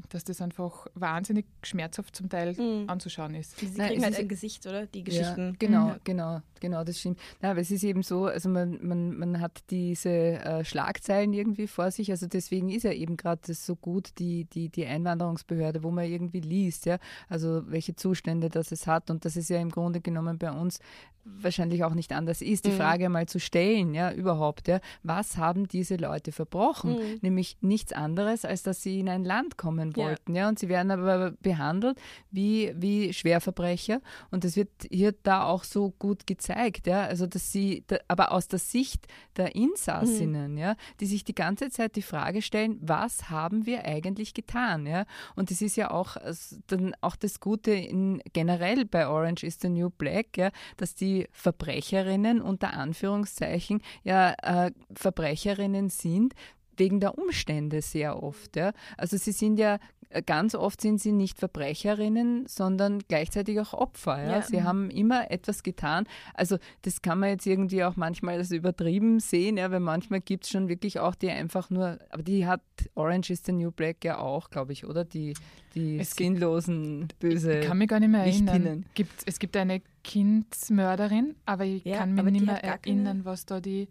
dass 0.09 0.23
das 0.23 0.41
einfach 0.41 0.87
wahnsinnig 0.95 1.45
schmerzhaft 1.63 2.15
zum 2.15 2.29
Teil 2.29 2.53
Mhm. 2.53 2.89
anzuschauen 2.89 3.35
ist. 3.35 3.57
Sie 3.59 3.67
Nein, 3.77 3.89
kriegen 3.89 4.03
halt 4.03 4.13
ist- 4.13 4.19
ein 4.19 4.27
Gesicht, 4.27 4.65
oder? 4.67 4.85
Die 4.87 4.99
Ja, 4.99 5.03
Geschichten. 5.05 5.55
genau, 5.59 5.87
Mhm. 5.89 5.95
genau, 6.03 6.41
genau, 6.59 6.83
das 6.83 6.99
stimmt. 6.99 7.19
Na, 7.41 7.51
aber 7.51 7.59
es 7.61 7.71
ist 7.71 7.83
eben 7.83 8.03
so, 8.03 8.25
also 8.25 8.49
man, 8.49 8.79
man, 8.85 9.17
man 9.17 9.39
hat 9.41 9.63
diese 9.69 10.09
äh, 10.09 10.63
Schlagzeilen 10.65 11.33
irgendwie 11.33 11.67
vor 11.67 11.91
sich, 11.91 12.11
also 12.11 12.27
deswegen 12.27 12.69
ist 12.69 12.83
ja 12.83 12.91
eben 12.93 13.17
gerade 13.17 13.41
das 13.47 13.65
so 13.65 13.75
gut, 13.75 14.11
die, 14.19 14.45
die, 14.45 14.69
die 14.69 14.85
Einwanderungsbehörde, 14.85 15.83
wo 15.83 15.91
man 15.91 16.05
irgendwie 16.05 16.41
liest, 16.41 16.85
ja, 16.85 16.97
also 17.29 17.63
welche 17.69 17.95
Zustände 17.95 18.49
das 18.49 18.71
es 18.71 18.87
hat 18.87 19.09
und 19.09 19.25
dass 19.25 19.35
es 19.35 19.49
ja 19.49 19.59
im 19.59 19.69
Grunde 19.69 20.01
genommen 20.01 20.37
bei 20.37 20.51
uns 20.51 20.79
wahrscheinlich 21.23 21.83
auch 21.83 21.93
nicht 21.93 22.13
anders 22.13 22.41
ist, 22.41 22.65
die 22.65 22.71
Mhm. 22.71 22.77
Frage 22.77 23.09
mal 23.09 23.27
zu 23.27 23.39
stellen, 23.39 23.93
ja, 23.93 24.11
überhaupt, 24.11 24.67
ja, 24.67 24.79
was 25.03 25.37
haben 25.37 25.67
diese 25.67 25.95
Leute 25.97 26.31
verbrochen? 26.31 26.93
Mhm. 26.93 27.19
Nämlich 27.21 27.57
nichts 27.61 27.93
anderes, 27.93 28.43
als 28.43 28.63
dass 28.63 28.81
sie 28.81 28.99
in 28.99 29.07
ein 29.09 29.23
Land 29.23 29.55
kommen 29.57 29.80
Ja. 29.89 29.97
wollten, 29.97 30.35
ja, 30.35 30.47
und 30.47 30.59
sie 30.59 30.69
werden 30.69 30.91
aber 30.91 31.31
behandelt 31.41 31.99
wie, 32.29 32.71
wie 32.75 33.13
Schwerverbrecher. 33.13 34.01
Und 34.29 34.43
das 34.43 34.55
wird 34.55 34.69
hier 34.89 35.13
da 35.23 35.45
auch 35.45 35.63
so 35.63 35.91
gut 35.97 36.27
gezeigt, 36.27 36.87
ja, 36.87 37.03
also 37.03 37.25
dass 37.25 37.51
sie, 37.51 37.83
da, 37.87 37.97
aber 38.07 38.31
aus 38.31 38.47
der 38.47 38.59
Sicht 38.59 39.07
der 39.37 39.55
Insassinnen, 39.55 40.57
ja, 40.57 40.75
die 40.99 41.05
sich 41.05 41.23
die 41.23 41.35
ganze 41.35 41.69
Zeit 41.69 41.95
die 41.95 42.01
Frage 42.01 42.41
stellen, 42.41 42.77
was 42.81 43.29
haben 43.29 43.65
wir 43.65 43.85
eigentlich 43.85 44.33
getan, 44.33 44.85
ja, 44.85 45.05
und 45.35 45.51
das 45.51 45.61
ist 45.61 45.75
ja 45.75 45.91
auch 45.91 46.17
dann 46.67 46.93
auch 47.01 47.15
das 47.15 47.39
Gute 47.39 47.71
in, 47.71 48.21
generell 48.33 48.85
bei 48.85 49.07
Orange 49.07 49.43
is 49.45 49.57
the 49.61 49.69
New 49.69 49.89
Black, 49.89 50.37
ja, 50.37 50.51
dass 50.77 50.95
die 50.95 51.27
Verbrecherinnen 51.31 52.41
unter 52.41 52.73
Anführungszeichen 52.73 53.81
ja 54.03 54.33
äh, 54.41 54.71
Verbrecherinnen 54.93 55.89
sind, 55.89 56.33
wegen 56.77 56.99
der 56.99 57.17
Umstände 57.17 57.81
sehr 57.81 58.21
oft. 58.21 58.55
Ja. 58.55 58.71
Also 58.97 59.17
sie 59.17 59.31
sind 59.31 59.57
ja, 59.59 59.77
äh, 60.09 60.21
ganz 60.23 60.55
oft 60.55 60.81
sind 60.81 60.99
sie 60.99 61.11
nicht 61.11 61.37
Verbrecherinnen, 61.39 62.45
sondern 62.47 62.99
gleichzeitig 63.07 63.59
auch 63.59 63.73
Opfer. 63.73 64.21
Ja. 64.23 64.31
Ja. 64.31 64.41
Sie 64.41 64.63
haben 64.63 64.89
immer 64.89 65.29
etwas 65.31 65.63
getan. 65.63 66.05
Also 66.33 66.57
das 66.81 67.01
kann 67.01 67.19
man 67.19 67.29
jetzt 67.29 67.45
irgendwie 67.45 67.83
auch 67.83 67.95
manchmal 67.95 68.37
als 68.37 68.51
übertrieben 68.51 69.19
sehen, 69.19 69.57
ja, 69.57 69.69
weil 69.71 69.79
manchmal 69.79 70.21
gibt 70.21 70.45
es 70.45 70.49
schon 70.49 70.67
wirklich 70.69 70.99
auch 70.99 71.15
die 71.15 71.29
einfach 71.29 71.69
nur, 71.69 71.99
aber 72.09 72.23
die 72.23 72.45
hat 72.47 72.61
Orange 72.95 73.31
is 73.31 73.43
the 73.45 73.51
New 73.51 73.71
Black 73.71 74.03
ja 74.03 74.17
auch, 74.17 74.49
glaube 74.49 74.73
ich, 74.73 74.85
oder? 74.85 75.05
Die, 75.05 75.33
die 75.75 75.97
Es 75.99 76.15
gibt- 76.15 76.39
böse. 77.19 77.59
Ich 77.59 77.67
kann 77.67 77.77
mich 77.77 77.87
gar 77.87 77.99
nicht 77.99 78.09
mehr 78.09 78.21
erinnern. 78.25 78.85
Gibt, 78.93 79.13
es 79.25 79.39
gibt 79.39 79.55
eine 79.55 79.81
Kindsmörderin, 80.03 81.35
aber 81.45 81.65
ich 81.65 81.83
Ja, 81.85 81.97
kann 81.99 82.13
mich 82.13 82.23
nicht 82.25 82.45
mehr 82.45 82.63
erinnern, 82.63 83.21
was 83.23 83.45
da 83.45 83.59
die 83.61 83.87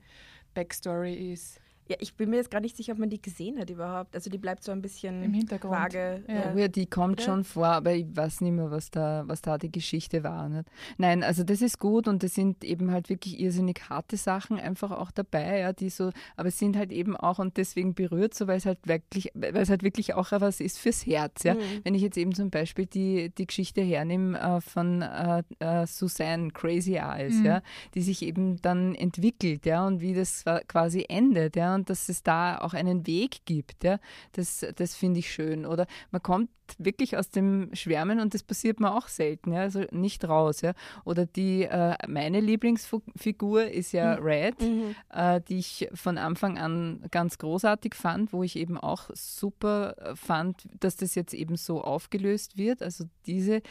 Backstory 0.55 1.33
ist. 1.33 1.60
Ja, 1.91 1.97
ich 1.99 2.15
bin 2.15 2.31
mir 2.31 2.37
jetzt 2.37 2.53
gar 2.53 2.61
nicht 2.61 2.77
sicher, 2.77 2.93
ob 2.93 2.99
man 3.01 3.11
die 3.11 3.21
gesehen 3.21 3.59
hat 3.59 3.69
überhaupt. 3.69 4.15
Also 4.15 4.31
die 4.31 4.39
bleibt 4.39 4.63
so 4.63 4.71
ein 4.71 4.81
bisschen 4.81 5.25
Im 5.25 5.35
Hintergrund. 5.35 5.75
vage. 5.75 6.23
Ja. 6.29 6.55
Ja, 6.57 6.69
die 6.69 6.87
kommt 6.87 7.15
Oder? 7.15 7.23
schon 7.25 7.43
vor, 7.43 7.67
aber 7.67 7.93
ich 7.95 8.07
weiß 8.15 8.43
nicht 8.43 8.53
mehr, 8.53 8.71
was 8.71 8.93
da, 8.93 9.25
was 9.27 9.43
da 9.43 9.59
die 9.59 9.73
Geschichte 9.73 10.23
war. 10.23 10.49
Nicht? 10.49 10.69
Nein, 10.99 11.25
also 11.25 11.43
das 11.43 11.61
ist 11.63 11.81
gut 11.81 12.07
und 12.07 12.23
es 12.23 12.37
sind 12.37 12.63
eben 12.63 12.93
halt 12.93 13.09
wirklich 13.09 13.41
irrsinnig 13.41 13.81
harte 13.91 14.17
Sachen 14.17 14.57
einfach 14.61 14.93
auch 14.93 15.11
dabei, 15.11 15.59
ja, 15.59 15.73
die 15.73 15.91
so, 15.91 16.11
aber 16.37 16.49
es 16.51 16.61
sind 16.61 16.77
halt 16.77 16.93
eben 16.93 17.17
auch 17.17 17.41
und 17.41 17.57
deswegen 17.57 17.95
berührt 17.95 18.35
so, 18.35 18.47
weil 18.47 18.59
es 18.59 18.67
halt 18.67 18.79
wirklich, 18.87 19.33
weil 19.35 19.57
es 19.57 19.69
halt 19.69 19.83
wirklich 19.83 20.15
auch 20.15 20.31
was 20.31 20.61
ist 20.61 20.79
fürs 20.79 21.05
Herz, 21.07 21.43
ja. 21.43 21.55
Mhm. 21.55 21.59
Wenn 21.83 21.95
ich 21.97 22.03
jetzt 22.03 22.17
eben 22.19 22.33
zum 22.37 22.51
Beispiel 22.51 22.87
die, 22.87 23.31
die 23.37 23.49
Geschichte 23.49 23.81
hernehme 23.81 24.39
äh, 24.39 24.61
von 24.61 25.03
äh, 25.03 25.43
äh, 25.59 25.87
Suzanne 25.89 26.53
Crazy 26.53 26.95
Eyes, 26.95 27.35
Mhm. 27.41 27.47
ja, 27.47 27.63
die 27.97 28.03
sich 28.03 28.23
eben 28.23 28.63
dann 28.63 28.95
entwickelt, 28.95 29.67
ja, 29.67 29.85
und 29.85 30.01
wie 30.01 30.15
das 30.15 30.45
qua- 30.45 30.61
quasi 30.69 31.05
endet, 31.09 31.57
ja, 31.57 31.75
und 31.81 31.91
dass 31.91 32.09
es 32.09 32.23
da 32.23 32.59
auch 32.59 32.75
einen 32.75 33.07
Weg 33.07 33.45
gibt, 33.47 33.85
ja, 33.85 33.99
das, 34.33 34.65
das 34.77 34.95
finde 34.95 35.21
ich 35.21 35.33
schön. 35.33 35.65
Oder 35.67 35.87
man 36.11 36.23
kommt 36.23 36.51
wirklich 36.79 37.17
aus 37.17 37.31
dem 37.31 37.71
Schwärmen 37.75 38.21
und 38.21 38.33
das 38.35 38.43
passiert 38.43 38.79
mir 38.79 38.95
auch 38.95 39.09
selten, 39.09 39.53
ja, 39.53 39.61
also 39.63 39.85
nicht 39.91 40.25
raus, 40.29 40.61
ja. 40.61 40.73
Oder 41.05 41.27
die, 41.27 41.63
äh, 41.65 41.97
meine 42.07 42.41
Lieblingsfigur 42.41 43.65
ist 43.65 43.93
ja 43.93 44.15
Red, 44.15 44.61
Mhm. 44.61 44.95
äh, 45.13 45.41
die 45.41 45.59
ich 45.59 45.89
von 45.95 46.19
Anfang 46.19 46.59
an 46.59 47.05
ganz 47.11 47.39
großartig 47.39 47.95
fand, 47.95 48.33
wo 48.33 48.43
ich 48.43 48.57
eben 48.57 48.79
auch 48.79 49.11
super 49.15 49.97
fand, 50.15 50.69
dass 50.79 50.97
das 50.97 51.15
jetzt 51.15 51.35
eben 51.35 51.57
so 51.57 51.83
aufgelöst 51.83 52.57
wird. 52.59 52.83
Also 52.83 53.05
diese 53.27 53.63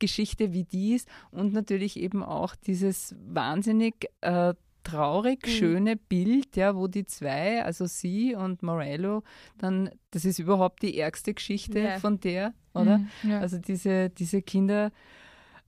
Geschichte 0.00 0.52
wie 0.52 0.64
dies 0.64 1.06
und 1.30 1.52
natürlich 1.52 1.98
eben 1.98 2.22
auch 2.22 2.54
dieses 2.54 3.14
wahnsinnig 3.26 4.06
äh, 4.20 4.54
traurig 4.90 5.44
Mhm. 5.46 5.50
schöne 5.50 5.96
Bild, 5.96 6.56
ja, 6.56 6.74
wo 6.76 6.86
die 6.88 7.04
zwei, 7.04 7.62
also 7.64 7.86
sie 7.86 8.34
und 8.34 8.62
Morello, 8.62 9.22
dann, 9.58 9.90
das 10.10 10.24
ist 10.24 10.38
überhaupt 10.38 10.82
die 10.82 10.98
ärgste 10.98 11.34
Geschichte 11.34 11.80
Ja. 11.80 11.98
von 11.98 12.20
der, 12.20 12.54
oder? 12.74 12.98
Mhm, 12.98 13.08
ja. 13.30 13.40
Also 13.40 13.58
diese, 13.58 14.10
diese 14.10 14.42
Kinder, 14.42 14.86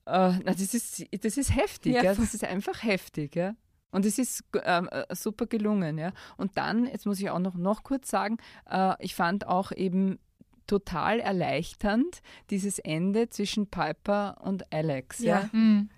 äh, 0.07 0.33
na, 0.45 0.55
das, 0.55 0.75
ist, 0.75 1.05
das 1.25 1.37
ist 1.37 1.55
heftig, 1.55 1.95
Ja, 1.95 2.03
ja, 2.03 2.15
das 2.15 2.35
ist 2.35 2.45
einfach 2.45 2.83
heftig. 2.83 3.37
Ja. 3.37 3.55
Und 3.93 4.07
es 4.07 4.19
ist 4.19 4.45
ähm, 4.65 4.89
äh, 4.93 5.15
super 5.15 5.47
gelungen. 5.47 5.99
Ja. 5.99 6.13
Und 6.37 6.57
dann, 6.57 6.87
jetzt 6.87 7.07
muss 7.07 7.21
ich 7.21 7.29
auch 7.31 7.41
noch, 7.41 7.55
noch 7.57 7.83
kurz 7.83 8.09
sagen, 8.09 8.39
äh, 8.71 8.95
ich 9.01 9.15
fand 9.15 9.47
auch 9.47 9.73
eben 9.73 10.19
total 10.67 11.19
erleichternd 11.19 12.23
dieses 12.51 12.79
Ende 12.79 13.29
zwischen 13.29 13.67
Piper 13.67 14.37
und 14.45 14.73
Alex. 14.73 15.19
Ja. 15.19 15.41
Ja. 15.41 15.51
Mhm. 15.53 15.91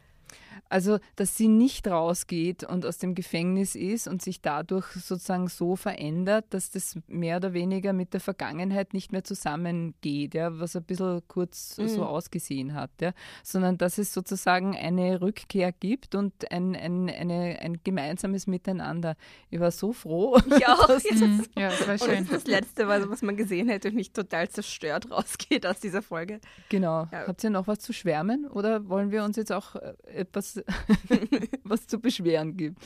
Also, 0.69 0.99
dass 1.17 1.37
sie 1.37 1.49
nicht 1.49 1.87
rausgeht 1.89 2.65
und 2.65 2.87
aus 2.87 2.99
dem 2.99 3.15
Gefängnis 3.15 3.75
ist 3.75 4.09
und 4.09 4.23
sich 4.23 4.41
dadurch 4.41 4.87
sozusagen 4.93 5.49
so 5.49 5.77
verändert, 5.77 6.47
dass 6.51 6.71
das 6.71 6.97
mehr 7.07 7.37
oder 7.37 7.53
weniger 7.53 7.93
mit 7.93 8.13
der 8.15 8.21
Vergangenheit 8.21 8.95
nicht 8.95 9.13
mehr 9.13 9.25
zusammengeht, 9.25 10.35
ja, 10.35 10.59
was 10.59 10.77
ein 10.77 10.85
bisschen 10.85 11.23
kurz 11.29 11.77
Mhm. 11.79 11.89
so 11.89 12.05
ausgesehen 12.05 12.75
hat, 12.75 12.91
ja, 13.01 13.13
sondern 13.43 13.79
dass 13.79 13.99
es 13.99 14.13
sozusagen 14.13 14.77
eine 14.77 15.21
Rückkehr 15.21 15.73
gibt 15.73 16.15
und 16.15 16.51
ein, 16.51 16.75
ein, 16.77 17.09
eine, 17.09 17.59
ein 17.61 17.81
gemeinsames 17.85 18.47
Miteinander. 18.47 19.17
Ich 19.51 19.61
war 19.61 19.71
so 19.71 19.93
froh. 19.93 20.39
Ich 20.63 20.67
auch. 20.69 20.89
Mhm. 20.89 21.45
Ja, 21.57 21.71
das 21.71 21.81
war 21.87 21.93
Und 21.95 22.01
das 22.01 22.07
schön. 22.07 22.23
ist 22.25 22.33
das 22.33 22.47
Letzte, 22.47 22.89
was, 22.89 23.09
was 23.09 23.23
man 23.23 23.37
gesehen 23.37 23.69
hätte 23.69 23.89
und 23.89 23.95
nicht 23.95 24.15
total 24.15 24.49
zerstört 24.49 25.11
rausgeht 25.11 25.67
aus 25.67 25.81
dieser 25.81 26.03
Folge. 26.03 26.41
Genau. 26.69 27.09
Ja. 27.11 27.27
Habt 27.27 27.43
ihr 27.45 27.51
noch 27.51 27.67
was 27.67 27.79
zu 27.81 27.93
schwärmen 27.93 28.47
oder 28.47 28.89
wollen 28.89 29.11
wir 29.11 29.25
uns 29.25 29.37
jetzt 29.37 29.53
auch 29.53 29.77
äh, 29.77 29.95
etwas 30.07 30.42
was 31.65 31.87
zu 31.87 31.99
beschweren 31.99 32.57
gibt? 32.57 32.79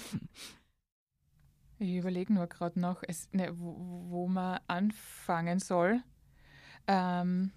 Ich 1.79 1.95
überlege 1.97 2.33
nur 2.33 2.47
gerade 2.47 2.81
noch, 2.81 3.03
es, 3.07 3.29
ne, 3.33 3.53
wo, 3.59 3.77
wo 4.09 4.29
man 4.29 4.61
anfangen 4.67 5.59
soll. 5.59 6.03
Ähm, 6.87 7.53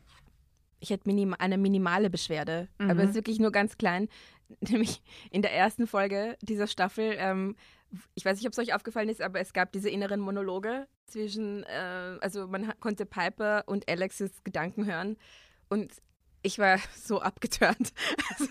Ich 0.82 0.90
hätte 0.92 1.08
minim 1.10 1.34
eine 1.38 1.58
minimale 1.58 2.10
Beschwerde, 2.10 2.68
Mhm. 2.80 2.90
aber 2.90 3.04
es 3.04 3.10
ist 3.10 3.16
wirklich 3.16 3.40
nur 3.40 3.52
ganz 3.52 3.78
klein. 3.78 4.08
Nämlich 4.62 5.02
in 5.30 5.42
der 5.42 5.54
ersten 5.54 5.88
Folge 5.88 6.38
dieser 6.42 6.68
Staffel, 6.68 7.16
ähm, 7.18 7.56
ich 8.16 8.24
weiß 8.26 8.38
nicht, 8.38 8.46
ob 8.48 8.54
es 8.54 8.60
euch 8.60 8.74
aufgefallen 8.74 9.10
ist, 9.10 9.22
aber 9.22 9.40
es 9.40 9.52
gab 9.54 9.72
diese 9.72 9.90
inneren 9.90 10.20
Monologe 10.20 10.88
zwischen, 11.06 11.64
äh, 11.64 12.18
also 12.22 12.48
man 12.48 12.74
konnte 12.80 13.06
Piper 13.06 13.64
und 13.68 13.90
Alexis 13.90 14.44
Gedanken 14.44 14.86
hören 14.86 15.18
und 15.70 15.92
ich 16.42 16.58
war 16.60 16.78
so 17.04 17.22
abgeturnt. 17.22 17.92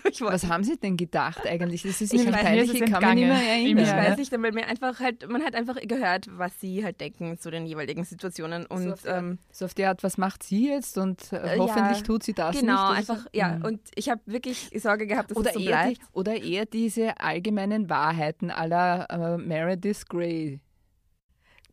Also 0.05 0.25
Was 0.25 0.45
haben 0.47 0.63
Sie 0.63 0.77
denn 0.77 0.97
gedacht 0.97 1.45
eigentlich? 1.45 1.83
Das 1.83 2.01
ist 2.01 2.13
Ich 2.13 2.19
nämlich 2.19 2.35
weiß, 2.35 2.43
peinlich, 2.43 2.73
ich 2.73 2.91
kann 2.91 3.03
mich 3.15 3.25
nicht 3.25 3.27
mehr 3.27 3.51
erinnern. 3.53 3.83
ich 3.85 3.91
weiß 3.91 4.17
nicht, 4.17 4.31
weil 4.31 4.51
mir 4.51 4.67
einfach 4.67 4.99
halt, 4.99 5.27
man 5.29 5.43
hat 5.43 5.55
einfach 5.55 5.75
gehört, 5.81 6.27
was 6.31 6.59
sie 6.59 6.83
halt 6.83 6.99
denken 7.01 7.37
zu 7.39 7.49
den 7.51 7.65
jeweiligen 7.65 8.03
Situationen 8.03 8.65
und 8.65 8.83
So 8.83 8.91
auf 8.93 9.01
die 9.01 9.07
Art, 9.09 9.17
ähm, 9.23 9.39
So 9.51 9.65
auf 9.65 9.73
die 9.73 9.85
Art, 9.85 10.03
was 10.03 10.17
macht 10.17 10.43
sie 10.43 10.67
jetzt 10.69 10.97
und 10.97 11.31
äh, 11.33 11.55
Äh, 11.55 11.59
hoffentlich 11.59 11.97
ja, 11.99 12.03
tut 12.03 12.23
sie 12.23 12.33
das 12.33 12.59
genau, 12.59 12.93
nicht. 12.93 13.09
oder 13.09 13.13
einfach, 13.17 13.29
ja, 13.33 13.57
Mhm. 13.57 13.65
und 13.65 13.81
ich 13.95 14.09
habe 14.09 14.21
wirklich 14.25 14.69
Sorge 14.75 15.07
gehabt, 15.07 15.31
dass 15.31 15.37
oder, 15.37 15.49
es 15.49 15.53
so 15.55 15.59
eher 15.59 15.83
die, 15.87 15.95
bleibt. 15.95 16.09
oder 16.13 16.35
eher 16.41 16.65
diese 16.65 17.19
allgemeinen 17.19 17.89
Wahrheiten 17.89 18.51
aller 18.51 19.07
äh, 19.09 19.37
Meredith 19.37 20.07
Grey. 20.07 20.59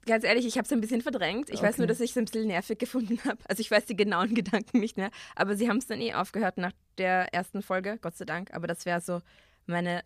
Ganz 0.07 0.25
ehrlich, 0.25 0.47
ich 0.47 0.57
habe 0.57 0.65
es 0.67 0.73
ein 0.73 0.81
bisschen 0.81 1.03
verdrängt. 1.03 1.51
Ich 1.51 1.61
weiß 1.63 1.79
nur, 1.79 1.85
Okay. 1.85 1.93
dass 1.93 2.01
ich 2.01 2.11
es 2.13 2.17
ein 2.19 2.25
bisschen 2.27 2.47
nervig 2.47 2.79
gefunden 2.79 3.19
habe. 3.25 3.39
Also 3.49 3.61
ich 3.61 3.71
weiß 3.71 3.87
die 3.87 3.97
genauen 3.97 4.35
Gedanken 4.35 4.79
nicht 4.81 4.97
mehr. 4.97 5.11
Aber 5.35 5.57
sie 5.57 5.69
haben 5.69 5.79
es 5.79 5.87
dann 5.87 6.01
eh 6.01 6.15
aufgehört 6.15 6.59
nach 6.59 6.73
der 6.99 7.35
ersten 7.35 7.63
Folge, 7.63 7.99
Gott 8.01 8.17
sei 8.17 8.25
Dank. 8.25 8.55
Aber 8.55 8.67
das 8.67 8.87
wäre 8.87 9.01
so 9.01 9.21
meine 9.67 10.03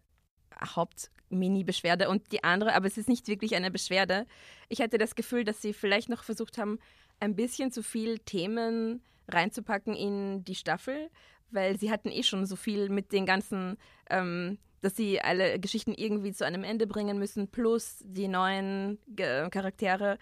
Haupt-Mini-Beschwerde. 0.76 2.08
Und 2.08 2.32
die 2.32 2.44
andere, 2.44 2.74
aber 2.74 2.86
es 2.86 2.98
ist 2.98 3.08
nicht 3.08 3.28
wirklich 3.28 3.54
eine 3.54 3.70
Beschwerde. 3.70 4.26
Ich 4.68 4.80
hatte 4.80 4.98
das 4.98 5.14
Gefühl, 5.14 5.44
dass 5.44 5.60
sie 5.62 5.72
vielleicht 5.72 6.08
noch 6.08 6.24
versucht 6.24 6.58
haben, 6.58 6.78
ein 7.20 7.36
bisschen 7.36 7.70
zu 7.70 7.82
viel 7.82 8.18
Themen 8.20 9.02
reinzupacken 9.28 9.94
in 9.94 10.44
die 10.44 10.54
Staffel, 10.54 11.10
weil 11.50 11.78
sie 11.78 11.90
hatten 11.90 12.10
eh 12.10 12.22
schon 12.22 12.46
so 12.46 12.56
viel 12.56 12.88
mit 12.88 13.12
den 13.12 13.26
ganzen, 13.26 13.76
ähm, 14.08 14.58
dass 14.80 14.96
sie 14.96 15.20
alle 15.20 15.58
Geschichten 15.60 15.92
irgendwie 15.92 16.32
zu 16.32 16.44
einem 16.44 16.64
Ende 16.64 16.86
bringen 16.86 17.18
müssen, 17.18 17.48
plus 17.48 17.98
die 18.04 18.28
neuen 18.28 18.98
Ge 19.08 19.48
Charaktere. 19.50 20.18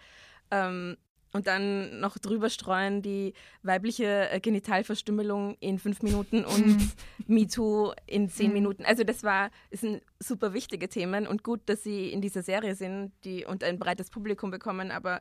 Ähm, 0.50 0.96
und 1.34 1.46
dann 1.46 2.00
noch 2.00 2.16
drüber 2.16 2.48
streuen 2.48 3.02
die 3.02 3.34
weibliche 3.62 4.30
äh, 4.30 4.40
Genitalverstümmelung 4.40 5.56
in 5.60 5.78
fünf 5.78 6.00
Minuten 6.02 6.42
und 6.44 6.78
MeToo 7.26 7.92
in 8.06 8.30
zehn 8.30 8.48
Mhm. 8.48 8.52
Minuten. 8.54 8.84
Also 8.86 9.04
das 9.04 9.22
war, 9.24 9.50
es 9.70 9.82
sind 9.82 10.02
super 10.20 10.54
wichtige 10.54 10.88
Themen 10.88 11.26
und 11.26 11.44
gut, 11.44 11.60
dass 11.66 11.82
sie 11.82 12.10
in 12.10 12.22
dieser 12.22 12.42
Serie 12.42 12.74
sind 12.74 13.12
die 13.24 13.44
und 13.44 13.62
ein 13.62 13.78
breites 13.78 14.08
Publikum 14.08 14.50
bekommen, 14.50 14.90
aber 14.90 15.20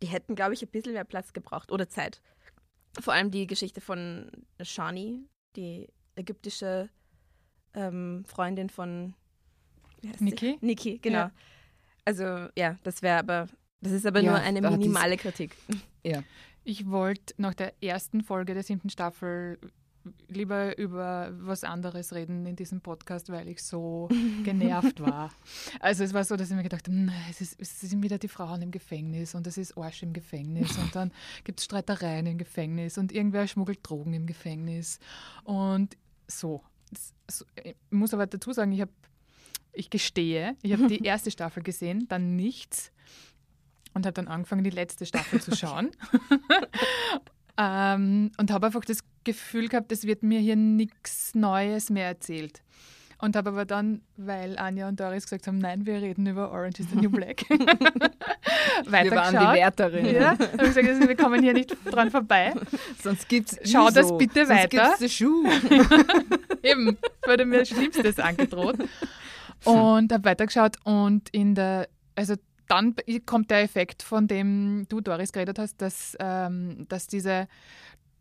die 0.00 0.06
hätten, 0.06 0.36
glaube 0.36 0.54
ich, 0.54 0.62
ein 0.62 0.68
bisschen 0.68 0.92
mehr 0.92 1.04
Platz 1.04 1.32
gebraucht 1.32 1.72
oder 1.72 1.88
Zeit. 1.88 2.22
vor 3.00 3.12
allem 3.12 3.32
die 3.32 3.48
Geschichte 3.48 3.80
von 3.80 4.30
Shani, 4.62 5.26
die 5.56 5.88
ägyptische 6.14 6.88
ähm, 7.76 8.24
Freundin 8.26 8.68
von 8.70 9.14
Niki? 10.18 10.58
Niki, 10.60 10.98
genau. 10.98 11.18
Ja. 11.18 11.30
Also 12.04 12.48
ja, 12.56 12.76
das 12.82 13.02
wäre 13.02 13.18
aber, 13.18 13.46
das 13.80 13.92
ist 13.92 14.06
aber 14.06 14.20
Ja, 14.20 14.32
nur 14.32 14.40
eine 14.40 14.60
minimale 14.60 15.16
Kritik. 15.16 15.56
Ja. 16.04 16.22
Ich 16.64 16.88
wollte 16.90 17.34
nach 17.36 17.54
der 17.54 17.72
ersten 17.82 18.22
Folge 18.22 18.54
der 18.54 18.62
siebten 18.62 18.90
Staffel 18.90 19.58
lieber 20.28 20.78
über 20.78 21.32
was 21.32 21.64
anderes 21.64 22.12
reden 22.12 22.46
in 22.46 22.56
diesem 22.56 22.80
Podcast, 22.80 23.30
weil 23.30 23.48
ich 23.48 23.62
so 23.62 24.08
genervt 24.44 25.00
war. 25.00 25.32
Also 25.80 26.04
es 26.04 26.14
war 26.14 26.24
so, 26.24 26.36
dass 26.36 26.50
ich 26.50 26.56
mir 26.56 26.62
gedacht 26.62 26.86
habe, 26.86 26.96
"Hm, 26.96 27.10
es, 27.30 27.40
ist, 27.40 27.60
es 27.60 27.80
sind 27.80 28.02
wieder 28.02 28.18
die 28.18 28.28
Frauen 28.28 28.62
im 28.62 28.70
Gefängnis 28.70 29.34
und 29.34 29.46
es 29.46 29.58
ist 29.58 29.76
Arsch 29.76 30.02
im 30.02 30.12
Gefängnis 30.12 30.76
und 30.78 30.94
dann 30.94 31.12
gibt 31.44 31.58
es 31.60 31.64
Streitereien 31.64 32.26
im 32.26 32.38
Gefängnis 32.38 32.98
und 32.98 33.12
irgendwer 33.12 33.46
schmuggelt 33.46 33.80
Drogen 33.82 34.14
im 34.14 34.26
Gefängnis 34.26 35.00
und 35.44 35.96
so. 36.28 36.62
Das- 36.90 37.14
so 37.30 37.44
ich 37.62 37.74
muss 37.90 38.14
aber 38.14 38.26
dazu 38.26 38.52
sagen, 38.52 38.72
ich 38.72 38.80
habe, 38.80 38.92
ich 39.72 39.90
gestehe, 39.90 40.56
ich 40.62 40.72
habe 40.72 40.86
die 40.86 40.98
erste 41.04 41.30
Staffel 41.30 41.62
gesehen, 41.62 42.06
dann 42.08 42.36
nichts 42.36 42.92
und 43.94 44.06
habe 44.06 44.12
dann 44.14 44.28
angefangen, 44.28 44.62
die 44.64 44.70
letzte 44.70 45.06
Staffel 45.06 45.40
zu 45.40 45.54
schauen. 45.56 45.90
ähm, 47.58 48.30
und 48.38 48.50
habe 48.50 48.66
einfach 48.66 48.84
das 48.84 49.00
Gefühl 49.24 49.68
gehabt, 49.68 49.90
es 49.92 50.04
wird 50.04 50.22
mir 50.22 50.40
hier 50.40 50.56
nichts 50.56 51.34
Neues 51.34 51.90
mehr 51.90 52.06
erzählt. 52.06 52.62
Und 53.18 53.34
habe 53.34 53.48
aber 53.48 53.64
dann, 53.64 54.02
weil 54.16 54.58
Anja 54.58 54.88
und 54.88 55.00
Doris 55.00 55.24
gesagt 55.24 55.46
haben, 55.46 55.58
nein, 55.58 55.86
wir 55.86 56.02
reden 56.02 56.26
über 56.26 56.50
Orange 56.50 56.80
is 56.80 56.90
the 56.90 56.96
New 56.96 57.10
Black, 57.10 57.48
Wir 58.84 59.10
waren 59.10 59.34
die. 59.34 59.58
Wärterin. 59.58 60.06
Ja, 60.06 60.30
habe 60.30 60.48
ich 60.52 60.58
gesagt, 60.58 60.88
also 60.88 61.08
wir 61.08 61.16
kommen 61.16 61.42
hier 61.42 61.54
nicht 61.54 61.74
dran 61.86 62.10
vorbei. 62.10 62.52
Sonst 63.02 63.28
gibt's 63.28 63.58
Schau 63.64 63.88
das 63.88 64.06
ISO. 64.06 64.18
bitte 64.18 64.46
Sonst 64.46 64.50
weiter. 64.50 64.68
Gibt's 64.68 64.98
den 64.98 65.08
Schuh. 65.08 65.46
Eben, 66.62 66.98
wurde 67.24 67.44
mir 67.46 67.64
Schlimmstes 67.64 68.18
angedroht. 68.18 68.76
Und 69.64 70.12
habe 70.12 70.24
weitergeschaut 70.24 70.76
und 70.84 71.28
in 71.30 71.54
der, 71.54 71.88
also 72.14 72.34
dann 72.68 72.94
kommt 73.24 73.50
der 73.50 73.62
Effekt, 73.62 74.02
von 74.02 74.26
dem 74.26 74.86
du, 74.88 75.00
Doris, 75.00 75.32
geredet 75.32 75.58
hast, 75.58 75.80
dass, 75.80 76.16
ähm, 76.20 76.86
dass 76.88 77.06
diese, 77.06 77.48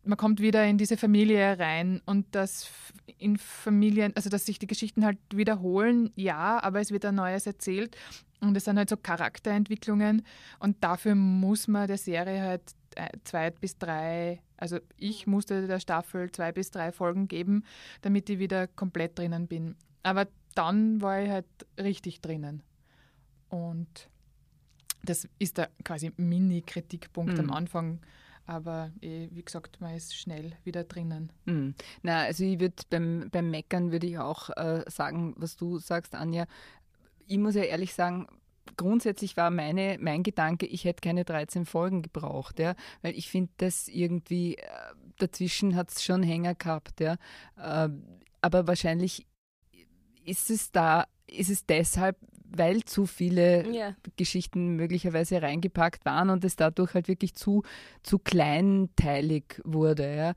man 0.05 0.17
kommt 0.17 0.39
wieder 0.39 0.65
in 0.65 0.77
diese 0.77 0.97
Familie 0.97 1.57
rein 1.59 2.01
und 2.05 2.33
dass 2.35 2.69
in 3.17 3.37
Familien, 3.37 4.15
also 4.15 4.29
dass 4.29 4.45
sich 4.45 4.59
die 4.59 4.67
Geschichten 4.67 5.03
halt 5.05 5.17
wiederholen, 5.33 6.11
ja, 6.15 6.61
aber 6.63 6.79
es 6.79 6.91
wird 6.91 7.05
ein 7.05 7.15
Neues 7.15 7.45
erzählt 7.47 7.95
und 8.41 8.55
es 8.55 8.65
sind 8.65 8.77
halt 8.77 8.89
so 8.89 8.97
Charakterentwicklungen 8.97 10.23
und 10.59 10.83
dafür 10.83 11.15
muss 11.15 11.67
man 11.67 11.87
der 11.87 11.97
Serie 11.97 12.41
halt 12.41 12.61
äh, 12.95 13.09
zwei 13.23 13.51
bis 13.51 13.77
drei, 13.77 14.41
also 14.57 14.79
ich 14.97 15.27
musste 15.27 15.67
der 15.67 15.79
Staffel 15.79 16.31
zwei 16.31 16.51
bis 16.51 16.71
drei 16.71 16.91
Folgen 16.91 17.27
geben, 17.27 17.63
damit 18.01 18.29
ich 18.29 18.39
wieder 18.39 18.67
komplett 18.67 19.17
drinnen 19.17 19.47
bin. 19.47 19.75
Aber 20.03 20.27
dann 20.53 21.01
war 21.01 21.21
ich 21.21 21.29
halt 21.29 21.45
richtig 21.79 22.21
drinnen. 22.21 22.63
Und 23.49 24.09
das 25.03 25.27
ist 25.39 25.57
der 25.57 25.69
quasi 25.83 26.11
Mini-Kritikpunkt 26.17 27.33
Mhm. 27.33 27.39
am 27.39 27.51
Anfang. 27.51 27.99
Aber 28.45 28.91
eh, 29.01 29.27
wie 29.31 29.43
gesagt, 29.43 29.81
man 29.81 29.95
ist 29.95 30.15
schnell 30.15 30.53
wieder 30.63 30.83
drinnen. 30.83 31.31
Hm. 31.45 31.73
Na, 32.03 32.23
also 32.23 32.43
ich 32.43 32.59
würde 32.59 32.75
beim, 32.89 33.29
beim 33.31 33.49
Meckern 33.49 33.91
würde 33.91 34.07
ich 34.07 34.17
auch 34.19 34.49
äh, 34.51 34.83
sagen, 34.87 35.33
was 35.37 35.55
du 35.55 35.79
sagst, 35.79 36.15
Anja. 36.15 36.45
Ich 37.27 37.39
muss 37.39 37.55
ja 37.55 37.63
ehrlich 37.63 37.95
sagen, 37.95 38.27
grundsätzlich 38.77 39.37
war 39.37 39.49
meine, 39.49 39.97
mein 39.99 40.23
Gedanke, 40.23 40.65
ich 40.65 40.85
hätte 40.85 41.01
keine 41.01 41.25
13 41.25 41.65
Folgen 41.65 42.01
gebraucht, 42.01 42.59
ja, 42.59 42.75
weil 43.01 43.15
ich 43.17 43.29
finde, 43.29 43.51
das 43.57 43.87
irgendwie 43.87 44.57
äh, 44.57 44.67
dazwischen 45.17 45.75
hat 45.75 45.91
es 45.91 46.03
schon 46.03 46.23
Hänger 46.23 46.55
gehabt, 46.55 46.99
ja. 46.99 47.15
Äh, 47.57 47.89
aber 48.41 48.67
wahrscheinlich 48.67 49.25
ist 50.23 50.49
es 50.49 50.71
da, 50.71 51.05
ist 51.27 51.49
es 51.49 51.65
deshalb, 51.65 52.17
weil 52.55 52.83
zu 52.83 53.05
viele 53.05 53.69
Ja. 53.71 53.95
Geschichten 54.17 54.75
möglicherweise 54.75 55.41
reingepackt 55.41 56.05
waren 56.05 56.29
und 56.29 56.43
es 56.45 56.55
dadurch 56.55 56.93
halt 56.93 57.07
wirklich 57.07 57.35
zu, 57.35 57.63
zu 58.03 58.19
kleinteilig 58.19 59.61
wurde. 59.63 60.15
Ja? 60.15 60.33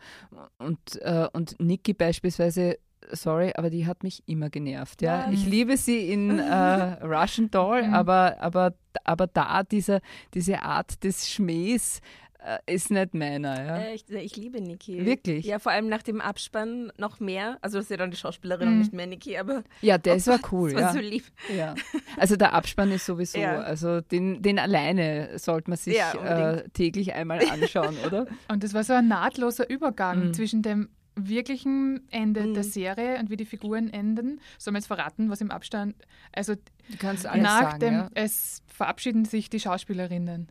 Und, 0.59 1.01
äh, 1.03 1.29
und 1.33 1.59
Niki 1.61 1.95
beispielsweise, 1.95 2.79
sorry, 3.13 3.53
aber 3.55 3.71
die 3.71 3.87
hat 3.87 4.03
mich 4.03 4.23
immer 4.27 4.51
genervt. 4.51 5.03
Ja? 5.03 5.31
Ich 5.31 5.47
liebe 5.47 5.77
sie 5.77 6.11
in 6.13 6.39
äh, 6.39 6.43
Russian 7.05 7.51
Doll, 7.51 7.85
Mhm. 7.89 7.95
aber, 7.95 8.37
aber, 8.41 8.75
aber 9.05 9.27
da 9.27 9.63
dieser, 9.63 10.01
diese 10.35 10.63
Art 10.63 11.03
des 11.05 11.29
Schmähs 11.31 11.99
äh, 11.99 12.28
ist 12.67 12.91
nicht 12.91 13.15
meiner. 13.15 13.65
Ja? 13.65 13.77
Äh, 13.79 13.95
ich, 13.95 14.09
ich 14.11 14.37
liebe 14.37 14.61
Niki. 14.61 15.05
Wirklich? 15.05 15.45
Ja, 15.45 15.59
vor 15.59 15.73
allem 15.73 15.89
nach 15.89 16.03
dem 16.03 16.21
Abspann 16.21 16.93
noch 16.97 17.19
mehr. 17.21 17.59
Also 17.63 17.79
das 17.79 17.87
ist 17.87 17.91
ja 17.91 17.97
dann 17.97 18.11
die 18.13 18.17
Schauspielerin 18.17 18.69
Mhm. 18.69 18.73
und 18.75 18.79
nicht 18.81 18.93
mehr 18.93 19.07
Niki, 19.07 19.37
aber 19.37 19.65
Ja, 19.81 19.99
das 19.99 20.27
war 20.29 20.39
cool. 20.53 20.73
das 20.73 20.81
war 20.83 20.89
ja. 20.89 20.93
so 20.95 21.01
lieb. 21.01 21.25
Ja. 21.55 21.75
Also 22.17 22.37
der 22.37 22.55
Abspann 22.55 22.93
ist 22.93 23.07
sowieso, 23.07 23.39
Ja. 23.39 23.61
also 23.61 24.01
den, 24.01 24.41
den 24.43 24.59
alleine 24.59 25.39
sollte 25.39 25.71
man 25.71 25.77
sich 25.79 25.97
Ja, 25.97 26.13
äh, 26.53 26.69
täglich 26.71 27.13
einmal 27.15 27.41
anschauen, 27.51 27.97
oder? 28.07 28.27
Und 28.49 28.63
das 28.63 28.73
war 28.73 28.85
so 28.85 28.93
ein 28.93 29.09
nahtloser 29.09 29.69
Übergang 29.69 30.29
Mhm. 30.29 30.35
zwischen 30.35 30.63
dem 30.63 30.89
wirklichen 31.17 32.07
Ende 32.13 32.43
Mhm. 32.43 32.55
der 32.55 32.63
Serie 32.65 33.19
und 33.19 33.31
wie 33.31 33.37
die 33.37 33.45
Figuren 33.45 33.93
enden. 33.93 34.41
Sollen 34.59 34.75
wir 34.75 34.79
jetzt 34.79 34.87
verraten, 34.87 35.31
was 35.31 35.41
im 35.41 35.51
Abstand, 35.51 35.97
also 36.33 36.55
Du 36.55 36.97
kannst 36.99 37.27
alles 37.27 37.43
nach 37.43 37.63
sagen, 37.73 37.81
dem, 37.81 37.95
ja. 37.95 38.11
es 38.15 38.63
verabschieden 38.67 39.25
sich 39.25 39.51
die 39.51 39.61
Schauspielerinnen. 39.61 40.49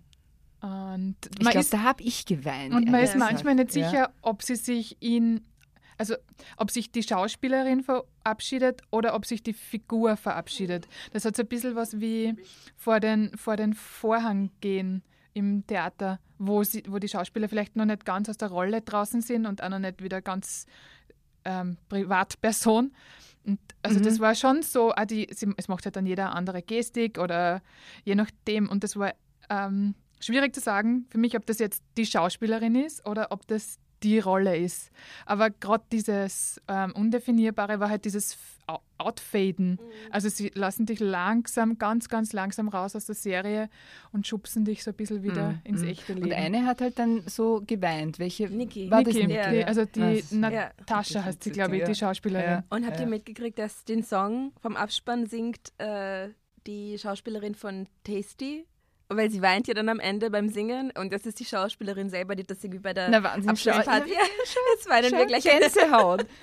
Und 0.61 1.15
Ich 1.39 1.49
glaube, 1.49 1.67
da 1.69 1.83
habe 1.83 2.01
ich 2.03 2.25
geweint. 2.25 2.73
und 2.73 2.89
man 2.89 3.01
ist 3.01 3.15
manchmal 3.15 3.55
nicht 3.55 3.75
Ja. 3.75 3.89
sicher, 3.89 4.13
ob 4.21 4.41
sie 4.41 4.55
sich 4.55 4.97
ihn, 5.01 5.41
also 5.97 6.15
ob 6.57 6.71
sich 6.71 6.91
die 6.91 7.03
Schauspielerin 7.03 7.83
verabschiedet 7.83 8.81
oder 8.91 9.13
ob 9.13 9.25
sich 9.25 9.43
die 9.43 9.53
Figur 9.53 10.17
verabschiedet. 10.17 10.87
Das 11.13 11.25
hat 11.25 11.35
so 11.35 11.43
ein 11.43 11.47
bisschen 11.47 11.75
was 11.75 11.99
wie 11.99 12.35
vor 12.75 12.99
den, 12.99 13.35
vor 13.37 13.55
den 13.55 13.73
Vorhang 13.73 14.49
gehen 14.61 15.03
im 15.33 15.65
Theater, 15.67 16.19
wo, 16.39 16.63
sie, 16.63 16.83
wo 16.87 16.97
die 16.97 17.07
Schauspieler 17.07 17.47
vielleicht 17.49 17.75
noch 17.75 17.85
nicht 17.85 18.05
ganz 18.05 18.27
aus 18.27 18.37
der 18.37 18.49
Rolle 18.49 18.81
draußen 18.81 19.21
sind 19.21 19.45
und 19.45 19.61
auch 19.61 19.69
noch 19.69 19.77
nicht 19.79 20.01
wieder 20.01 20.21
ganz 20.23 20.65
ähm, 21.45 21.77
Privatperson. 21.89 22.91
Und 23.45 23.59
also 23.83 23.99
Mhm. 23.99 24.03
das 24.03 24.19
war 24.19 24.33
schon 24.35 24.63
so, 24.63 24.91
die, 25.07 25.27
sie, 25.31 25.53
es 25.57 25.67
macht 25.67 25.85
halt 25.85 25.95
dann 25.95 26.05
jeder 26.07 26.33
andere 26.35 26.61
Gestik 26.63 27.19
oder 27.19 27.61
je 28.03 28.15
nachdem. 28.15 28.67
Und 28.67 28.83
das 28.83 28.95
war 28.97 29.13
ähm, 29.49 29.93
schwierig 30.19 30.53
zu 30.55 30.61
sagen 30.61 31.05
für 31.09 31.17
mich, 31.17 31.35
ob 31.37 31.45
das 31.45 31.59
jetzt 31.59 31.83
die 31.97 32.05
Schauspielerin 32.05 32.75
ist 32.75 33.05
oder 33.07 33.31
ob 33.31 33.45
das 33.47 33.77
die 34.03 34.19
Rolle 34.19 34.55
ist. 34.55 34.91
Aber 35.25 35.49
gerade 35.49 35.83
dieses 35.91 36.61
ähm, 36.67 36.91
Undefinierbare 36.93 37.79
war 37.79 37.89
halt 37.89 38.05
dieses 38.05 38.37
Outfaden. 38.99 39.79
Also 40.11 40.29
sie 40.29 40.51
lassen 40.53 40.85
dich 40.85 40.99
langsam, 40.99 41.77
ganz, 41.79 42.07
ganz 42.09 42.31
langsam 42.33 42.67
raus 42.67 42.95
aus 42.95 43.05
der 43.05 43.15
Serie 43.15 43.69
und 44.11 44.27
schubsen 44.27 44.65
dich 44.65 44.83
so 44.83 44.91
ein 44.91 44.95
bisschen 44.97 45.23
wieder 45.23 45.49
Mhm, 45.51 45.59
ins 45.63 45.81
mhm. 45.81 45.87
echte 45.87 46.13
Leben. 46.13 46.25
Und 46.27 46.33
eine 46.33 46.65
hat 46.65 46.81
halt 46.81 46.99
dann 46.99 47.23
so 47.27 47.63
geweint. 47.65 48.19
Welche? 48.19 48.49
Niki. 48.49 48.89
War 48.91 49.03
das 49.03 49.13
Niki, 49.15 49.27
Niki? 49.27 49.49
die, 49.51 49.55
Ja. 49.57 49.65
also 49.67 49.85
die 49.85 50.01
Was? 50.01 50.31
Natascha 50.31 51.19
Ja. 51.19 51.25
heißt 51.25 51.43
sie, 51.43 51.51
glaube 51.51 51.75
ich, 51.75 51.81
Ja. 51.81 51.87
die 51.87 51.95
Schauspielerin. 51.95 52.49
Ja. 52.49 52.63
Und 52.69 52.85
habt 52.85 52.97
Ja. 52.97 53.03
ihr 53.03 53.09
mitgekriegt, 53.09 53.57
dass 53.57 53.83
den 53.85 54.03
Song 54.03 54.51
vom 54.61 54.75
Abspann 54.75 55.25
singt 55.27 55.71
äh, 55.79 56.29
die 56.65 56.97
Schauspielerin 56.99 57.55
von 57.55 57.87
Tasty? 58.03 58.67
Weil 59.09 59.31
sie 59.31 59.41
weint 59.41 59.67
ja 59.69 59.73
dann 59.73 59.87
am 59.87 60.01
Ende 60.01 60.29
beim 60.29 60.49
Singen 60.49 60.91
und 60.97 61.13
das 61.13 61.25
ist 61.25 61.39
die 61.39 61.45
Schauspielerin 61.45 62.09
selber, 62.09 62.35
die 62.35 62.43
das 62.43 62.61
irgendwie 62.61 62.79
bei 62.79 62.93
der 62.93 63.07
Na, 63.09 63.23
Wahnsinn. 63.23 63.55
Schau, 63.55 63.69
Abschlussparty. 63.71 64.11
Ja, 64.11 64.19
jetzt 64.75 64.89
weinen 64.89 65.11
wir 65.11 65.25
gleich. 65.25 65.43
Gänsehaut. 65.45 66.25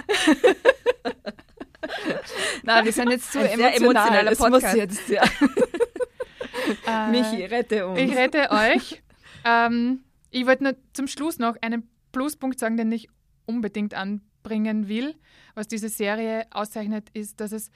Na, 2.63 2.85
wir 2.85 2.93
sind 2.93 3.11
jetzt 3.11 3.33
zu 3.33 3.41
Ein 3.41 3.57
sehr 3.57 3.77
emotional. 3.77 4.27
emotionaler 4.27 4.33
Es 4.33 4.39
muss 4.39 4.51
Podcast. 4.51 4.77
jetzt, 4.77 5.09
ja. 5.09 5.23
Äh, 6.87 7.11
Michi, 7.11 7.45
rette 7.45 7.87
uns. 7.87 7.99
Ich 8.01 8.15
rette 8.17 8.49
euch. 8.51 9.03
ähm, 9.45 10.03
ich 10.31 10.47
wollte 10.47 10.63
nur 10.65 10.75
zum 10.95 11.09
Schluss 11.09 11.39
noch 11.39 11.57
einen 11.61 11.91
Pluspunkt 12.13 12.59
sagen, 12.59 12.77
den 12.79 12.91
ich 12.93 13.09
unbedingt 13.45 13.93
anbringen 13.93 14.89
will. 14.89 15.15
Was 15.55 15.69
diese 15.69 15.91
Serie 15.91 16.47
auszeichnet, 16.53 17.09
ist, 17.13 17.41
dass 17.41 17.53
es 17.53 17.71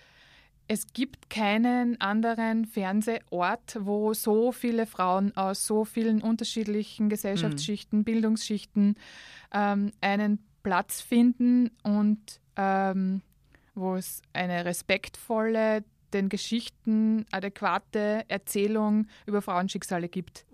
es 0.68 0.92
gibt 0.92 1.30
keinen 1.30 1.98
anderen 1.98 2.66
Fernsehort, 2.66 3.78
wo 3.80 4.12
so 4.12 4.52
viele 4.52 4.84
Frauen 4.84 5.34
aus 5.34 5.66
so 5.66 5.86
vielen 5.86 6.20
unterschiedlichen 6.20 7.08
Gesellschaftsschichten, 7.08 8.04
Bildungsschichten 8.04 8.96
ähm, 9.52 9.92
einen 10.02 10.46
Platz 10.62 11.00
finden 11.00 11.70
und 11.82 12.40
ähm, 12.56 13.22
wo 13.74 13.94
es 13.94 14.20
eine 14.34 14.66
respektvolle, 14.66 15.84
den 16.12 16.28
Geschichten 16.28 17.24
adäquate 17.30 18.24
Erzählung 18.28 19.06
über 19.24 19.40
Frauenschicksale 19.40 20.08
gibt. 20.08 20.44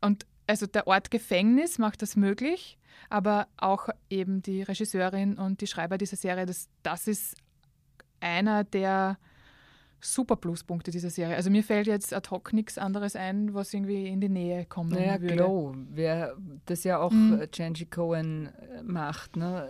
Und 0.00 0.26
also 0.46 0.66
der 0.66 0.86
Ort 0.86 1.10
Gefängnis 1.10 1.78
macht 1.78 2.00
das 2.00 2.16
möglich, 2.16 2.78
aber 3.10 3.48
auch 3.58 3.88
eben 4.08 4.42
die 4.42 4.62
Regisseurin 4.62 5.38
und 5.38 5.60
die 5.60 5.66
Schreiber 5.66 5.98
dieser 5.98 6.16
Serie, 6.16 6.46
das, 6.46 6.68
das 6.82 7.08
ist 7.08 7.36
einer 8.20 8.64
der 8.64 9.18
super 10.04 10.36
Pluspunkte 10.36 10.90
dieser 10.90 11.10
Serie. 11.10 11.36
Also 11.36 11.50
mir 11.50 11.62
fällt 11.62 11.86
jetzt 11.86 12.12
ad 12.12 12.30
hoc 12.30 12.52
nichts 12.52 12.78
anderes 12.78 13.16
ein, 13.16 13.54
was 13.54 13.72
irgendwie 13.72 14.06
in 14.06 14.20
die 14.20 14.28
Nähe 14.28 14.64
kommen 14.66 14.90
naja, 14.90 15.20
würde. 15.20 15.36
Glow, 15.36 15.74
wer 15.90 16.36
das 16.66 16.84
ja 16.84 16.98
auch 16.98 17.10
mhm. 17.10 17.42
Janji 17.52 17.86
Cohen 17.86 18.46
äh, 18.46 18.82
macht, 18.82 19.36
ne? 19.36 19.68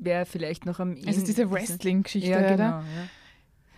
wäre 0.00 0.26
vielleicht 0.26 0.66
noch 0.66 0.80
am 0.80 0.96
Es 1.06 1.16
ist 1.16 1.28
diese 1.28 1.50
Wrestling-Geschichte, 1.50 2.30
ja, 2.30 2.40
genau, 2.40 2.54
oder? 2.54 2.64
Ja. 2.64 2.84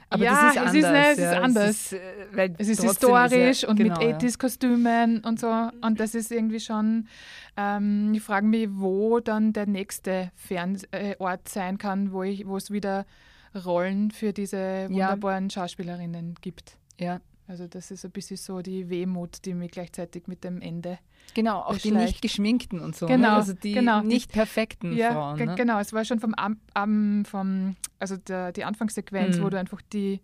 Aber 0.08 0.24
ja, 0.24 0.52
das 0.54 0.74
ist 0.74 0.84
anders. 0.84 0.84
Es 0.84 0.84
ist, 0.84 0.92
ne, 0.92 1.10
es 1.10 1.18
ist 1.18 1.42
anders. 1.42 1.68
Es 1.68 1.92
ist, 1.92 1.92
äh, 1.92 2.50
es 2.58 2.68
ist 2.68 2.82
historisch 2.82 3.62
ist 3.62 3.64
und 3.64 3.76
genau, 3.76 3.98
mit 3.98 4.22
80s-Kostümen 4.22 5.20
und 5.20 5.40
so. 5.40 5.70
Und 5.80 6.00
das 6.00 6.14
ist 6.14 6.30
irgendwie 6.30 6.60
schon, 6.60 7.08
ähm, 7.56 8.12
ich 8.14 8.22
frage 8.22 8.46
mich, 8.46 8.68
wo 8.72 9.20
dann 9.20 9.52
der 9.54 9.66
nächste 9.66 10.30
Fernort 10.34 11.48
sein 11.48 11.78
kann, 11.78 12.12
wo 12.12 12.22
es 12.22 12.70
wieder 12.70 13.06
Rollen 13.54 14.10
für 14.10 14.32
diese 14.32 14.88
wunderbaren 14.88 15.50
Schauspielerinnen 15.50 16.36
gibt. 16.40 16.78
Ja. 16.98 17.20
Also 17.46 17.66
das 17.66 17.90
ist 17.90 18.04
ein 18.04 18.10
bisschen 18.10 18.36
so 18.36 18.62
die 18.62 18.88
Wehmut, 18.88 19.44
die 19.44 19.54
mich 19.54 19.72
gleichzeitig 19.72 20.26
mit 20.26 20.44
dem 20.44 20.60
Ende 20.60 20.98
Genau, 21.34 21.60
auch 21.60 21.76
die 21.76 21.90
nicht 21.90 22.20
geschminkten 22.20 22.80
und 22.80 22.94
so. 22.94 23.06
Ne? 23.06 23.16
Genau, 23.16 23.30
ne? 23.30 23.36
also 23.36 23.52
die 23.54 23.72
genau. 23.72 24.02
nicht 24.02 24.32
perfekten 24.32 24.94
ja, 24.96 25.12
Frauen. 25.12 25.38
Ne? 25.38 25.54
Genau, 25.54 25.78
es 25.78 25.92
war 25.92 26.04
schon 26.04 26.20
vom, 26.20 26.34
um, 26.76 27.24
vom 27.24 27.76
also 27.98 28.16
der, 28.16 28.52
die 28.52 28.64
Anfangssequenz, 28.64 29.38
mhm. 29.38 29.42
wo 29.42 29.48
du 29.48 29.58
einfach 29.58 29.80
die, 29.92 30.20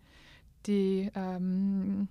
die 0.66 1.10
ähm, 1.14 2.08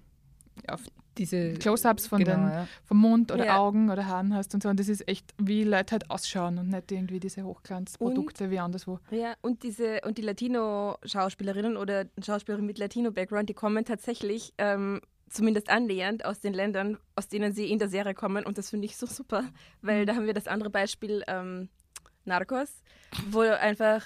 auf 0.67 0.81
diese 1.17 1.53
Close-ups 1.53 2.07
von 2.07 2.19
genau, 2.19 2.47
ja. 2.47 2.67
vom 2.85 2.97
Mund 2.97 3.31
oder 3.31 3.45
ja. 3.45 3.57
Augen 3.57 3.89
oder 3.89 4.05
Haaren 4.05 4.33
hast 4.33 4.53
und 4.53 4.63
so. 4.63 4.69
Und 4.69 4.79
das 4.79 4.87
ist 4.87 5.07
echt, 5.07 5.33
wie 5.37 5.63
Leute 5.63 5.93
halt 5.93 6.09
ausschauen 6.11 6.57
und 6.57 6.69
nicht 6.69 6.91
irgendwie 6.91 7.19
diese 7.19 7.43
Hochglanzprodukte 7.43 8.45
und, 8.45 8.51
wie 8.51 8.59
anderswo. 8.59 8.99
Ja, 9.11 9.33
und 9.41 9.63
diese 9.63 10.01
und 10.05 10.17
die 10.17 10.21
Latino-Schauspielerinnen 10.21 11.77
oder 11.77 12.05
Schauspielerinnen 12.23 12.67
mit 12.67 12.77
Latino-Background, 12.77 13.49
die 13.49 13.53
kommen 13.53 13.85
tatsächlich 13.85 14.53
ähm, 14.57 15.01
zumindest 15.29 15.69
annähernd 15.69 16.25
aus 16.25 16.39
den 16.39 16.53
Ländern, 16.53 16.97
aus 17.15 17.27
denen 17.27 17.53
sie 17.53 17.71
in 17.71 17.79
der 17.79 17.89
Serie 17.89 18.13
kommen. 18.13 18.45
Und 18.45 18.57
das 18.57 18.69
finde 18.69 18.85
ich 18.85 18.97
so 18.97 19.05
super, 19.05 19.43
weil 19.81 20.01
mhm. 20.01 20.05
da 20.05 20.15
haben 20.15 20.25
wir 20.25 20.33
das 20.33 20.47
andere 20.47 20.69
Beispiel 20.69 21.23
ähm, 21.27 21.69
Narcos, 22.25 22.83
wo 23.29 23.39
einfach 23.41 24.03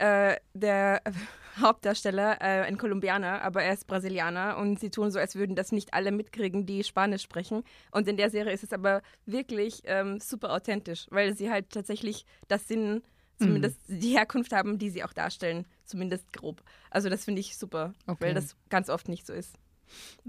äh, 0.00 0.36
der 0.54 1.02
Hauptdarsteller 1.60 2.40
äh, 2.40 2.62
ein 2.62 2.78
Kolumbianer, 2.78 3.42
aber 3.42 3.62
er 3.62 3.74
ist 3.74 3.86
Brasilianer 3.86 4.56
und 4.56 4.80
sie 4.80 4.90
tun 4.90 5.10
so, 5.10 5.18
als 5.18 5.34
würden 5.34 5.56
das 5.56 5.72
nicht 5.72 5.92
alle 5.92 6.10
mitkriegen, 6.10 6.64
die 6.64 6.84
Spanisch 6.84 7.22
sprechen. 7.22 7.64
Und 7.90 8.08
in 8.08 8.16
der 8.16 8.30
Serie 8.30 8.52
ist 8.52 8.64
es 8.64 8.72
aber 8.72 9.02
wirklich 9.26 9.82
ähm, 9.84 10.20
super 10.20 10.52
authentisch, 10.52 11.06
weil 11.10 11.36
sie 11.36 11.50
halt 11.50 11.70
tatsächlich 11.70 12.24
das 12.48 12.66
sind, 12.66 13.02
zumindest 13.38 13.88
mhm. 13.88 14.00
die 14.00 14.16
Herkunft 14.16 14.52
haben, 14.52 14.78
die 14.78 14.90
sie 14.90 15.04
auch 15.04 15.12
darstellen, 15.12 15.66
zumindest 15.84 16.32
grob. 16.32 16.62
Also 16.90 17.08
das 17.08 17.24
finde 17.24 17.40
ich 17.40 17.58
super, 17.58 17.92
okay. 18.06 18.26
weil 18.26 18.34
das 18.34 18.56
ganz 18.68 18.88
oft 18.88 19.08
nicht 19.08 19.26
so 19.26 19.32
ist. 19.32 19.56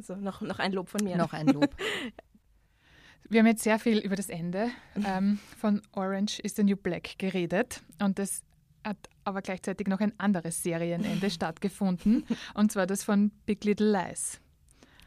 So, 0.02 0.16
noch, 0.16 0.42
noch 0.42 0.60
ein 0.60 0.74
Lob 0.74 0.90
von 0.90 1.04
mir. 1.04 1.16
Noch 1.18 1.34
ein 1.34 1.48
Lob. 1.48 1.76
Wir 3.30 3.40
haben 3.40 3.48
jetzt 3.48 3.64
sehr 3.64 3.80
viel 3.80 4.00
über 4.00 4.18
das 4.18 4.28
Ende 4.28 4.72
ähm, 5.06 5.40
von 5.58 5.82
Orange 5.94 6.40
is 6.40 6.56
the 6.56 6.64
New 6.64 6.76
Black 6.76 7.18
geredet 7.18 7.82
und 8.00 8.20
das 8.20 8.42
hat 8.84 9.10
aber 9.24 9.42
gleichzeitig 9.42 9.88
noch 9.88 10.00
ein 10.00 10.14
anderes 10.20 10.64
Serienende 10.64 11.30
stattgefunden 11.32 12.26
und 12.54 12.72
zwar 12.72 12.88
das 12.88 13.04
von 13.04 13.32
Big 13.46 13.64
Little 13.64 13.92
Lies. 13.92 14.40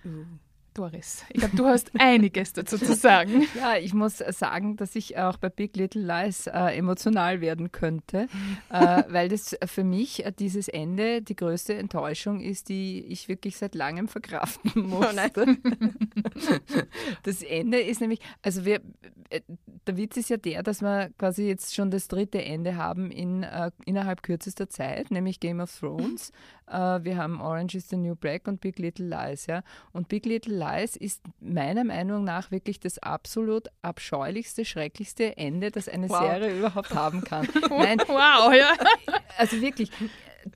Uh. 0.04 0.24
Doris, 0.74 1.24
ich 1.30 1.38
glaube, 1.38 1.56
du 1.56 1.66
hast 1.66 1.92
einiges 1.98 2.52
dazu 2.52 2.76
zu 2.78 2.94
sagen. 2.94 3.46
Ja, 3.54 3.76
ich 3.76 3.94
muss 3.94 4.18
sagen, 4.18 4.76
dass 4.76 4.96
ich 4.96 5.16
auch 5.16 5.36
bei 5.36 5.48
Big 5.48 5.76
Little 5.76 6.02
Lies 6.02 6.48
äh, 6.48 6.76
emotional 6.76 7.40
werden 7.40 7.70
könnte, 7.70 8.26
äh, 8.70 9.04
weil 9.08 9.28
das 9.28 9.56
für 9.66 9.84
mich 9.84 10.26
äh, 10.26 10.32
dieses 10.36 10.66
Ende 10.68 11.22
die 11.22 11.36
größte 11.36 11.74
Enttäuschung 11.74 12.40
ist, 12.40 12.68
die 12.68 13.04
ich 13.06 13.28
wirklich 13.28 13.56
seit 13.56 13.74
langem 13.74 14.08
verkraften 14.08 14.72
oh 14.76 14.80
musste. 14.80 15.44
Oh 15.46 16.50
das 17.22 17.42
Ende 17.42 17.80
ist 17.80 18.00
nämlich, 18.00 18.20
also 18.42 18.64
wir, 18.64 18.80
äh, 19.30 19.40
der 19.86 19.96
Witz 19.96 20.16
ist 20.16 20.30
ja 20.30 20.36
der, 20.36 20.64
dass 20.64 20.82
wir 20.82 21.10
quasi 21.18 21.46
jetzt 21.46 21.74
schon 21.74 21.90
das 21.90 22.08
dritte 22.08 22.44
Ende 22.44 22.76
haben 22.76 23.12
in, 23.12 23.44
äh, 23.44 23.70
innerhalb 23.86 24.22
kürzester 24.22 24.68
Zeit, 24.68 25.12
nämlich 25.12 25.38
Game 25.38 25.60
of 25.60 25.72
Thrones. 25.78 26.32
Äh, 26.66 27.04
wir 27.04 27.16
haben 27.16 27.40
Orange 27.40 27.76
is 27.76 27.88
the 27.88 27.96
New 27.96 28.14
Black 28.14 28.46
und 28.48 28.60
Big 28.60 28.78
Little 28.78 29.06
Lies. 29.06 29.46
Ja? 29.46 29.62
Und 29.92 30.08
Big 30.08 30.26
Little 30.26 30.56
Lies 30.56 30.96
ist 30.96 31.22
meiner 31.40 31.84
Meinung 31.84 32.24
nach 32.24 32.50
wirklich 32.50 32.80
das 32.80 32.98
absolut 32.98 33.68
abscheulichste, 33.82 34.64
schrecklichste 34.64 35.36
Ende, 35.36 35.70
das 35.70 35.88
eine 35.88 36.08
wow. 36.08 36.20
Serie 36.20 36.58
überhaupt 36.58 36.94
haben 36.94 37.22
kann. 37.22 37.48
Nein, 37.70 37.98
wow, 38.06 38.52
ja. 38.54 38.72
Also 39.36 39.60
wirklich. 39.60 39.90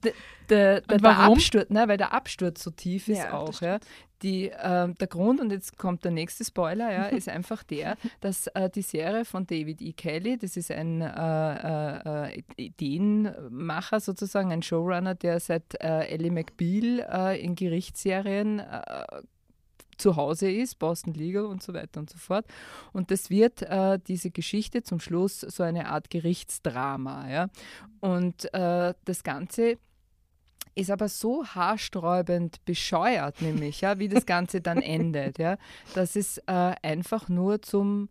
Der, 0.05 0.13
der, 0.49 0.81
der, 0.81 1.19
Absturz, 1.19 1.71
ne, 1.71 1.87
weil 1.89 1.97
der 1.97 2.13
Absturz 2.13 2.63
so 2.63 2.71
tief 2.71 3.09
ist 3.09 3.19
ja, 3.19 3.33
auch. 3.33 3.61
Ja. 3.61 3.79
Die, 4.23 4.49
äh, 4.49 4.93
der 4.93 5.07
Grund, 5.07 5.41
und 5.41 5.53
jetzt 5.53 5.79
kommt 5.79 6.05
der 6.05 6.11
nächste 6.11 6.45
Spoiler, 6.45 6.91
ja, 6.91 7.05
ist 7.07 7.29
einfach 7.29 7.63
der, 7.63 7.97
dass 8.21 8.49
äh, 8.49 8.69
die 8.69 8.83
Serie 8.83 9.25
von 9.25 9.47
David 9.47 9.81
E. 9.81 9.93
Kelly, 9.93 10.39
das 10.39 10.57
ist 10.57 10.71
ein 10.71 11.03
äh, 11.03 12.27
äh 12.27 12.43
Ideenmacher 12.57 14.01
sozusagen, 14.01 14.53
ein 14.53 14.63
Showrunner, 14.63 15.15
der 15.15 15.39
seit 15.39 15.81
äh, 15.81 16.09
Ellie 16.09 16.33
McBeal 16.33 17.07
äh, 17.11 17.41
in 17.41 17.55
Gerichtsserien 17.55 18.61
zu 19.99 20.17
Hause 20.17 20.51
ist, 20.51 20.79
Boston 20.79 21.15
Legal 21.15 21.45
und 21.45 21.63
so 21.63 21.75
weiter 21.75 22.01
und 22.01 22.11
so 22.11 22.19
fort. 22.19 22.47
Und 22.93 23.11
das 23.11 23.31
wird 23.31 23.63
äh, 23.63 23.99
diese 24.07 24.31
Geschichte 24.31 24.83
zum 24.83 25.01
Schluss 25.01 25.41
so 25.41 25.63
eine 25.63 25.89
Art 25.89 26.11
Gerichtsdrama. 26.11 27.29
Ja? 27.29 27.49
Und 28.01 28.53
äh, 28.55 28.95
das 29.05 29.23
Ganze 29.23 29.79
ist 30.75 30.91
aber 30.91 31.09
so 31.09 31.45
haarsträubend 31.45 32.65
bescheuert, 32.65 33.43
nämlich, 33.43 33.81
ja, 33.81 33.99
wie 33.99 34.09
das 34.09 34.27
Ganze 34.27 34.61
dann 34.61 34.79
endet, 34.83 35.39
ja, 35.39 35.59
dass 35.95 36.15
es 36.15 36.39
äh, 36.47 36.75
einfach 36.83 37.29
nur 37.29 37.61
zum 37.63 38.09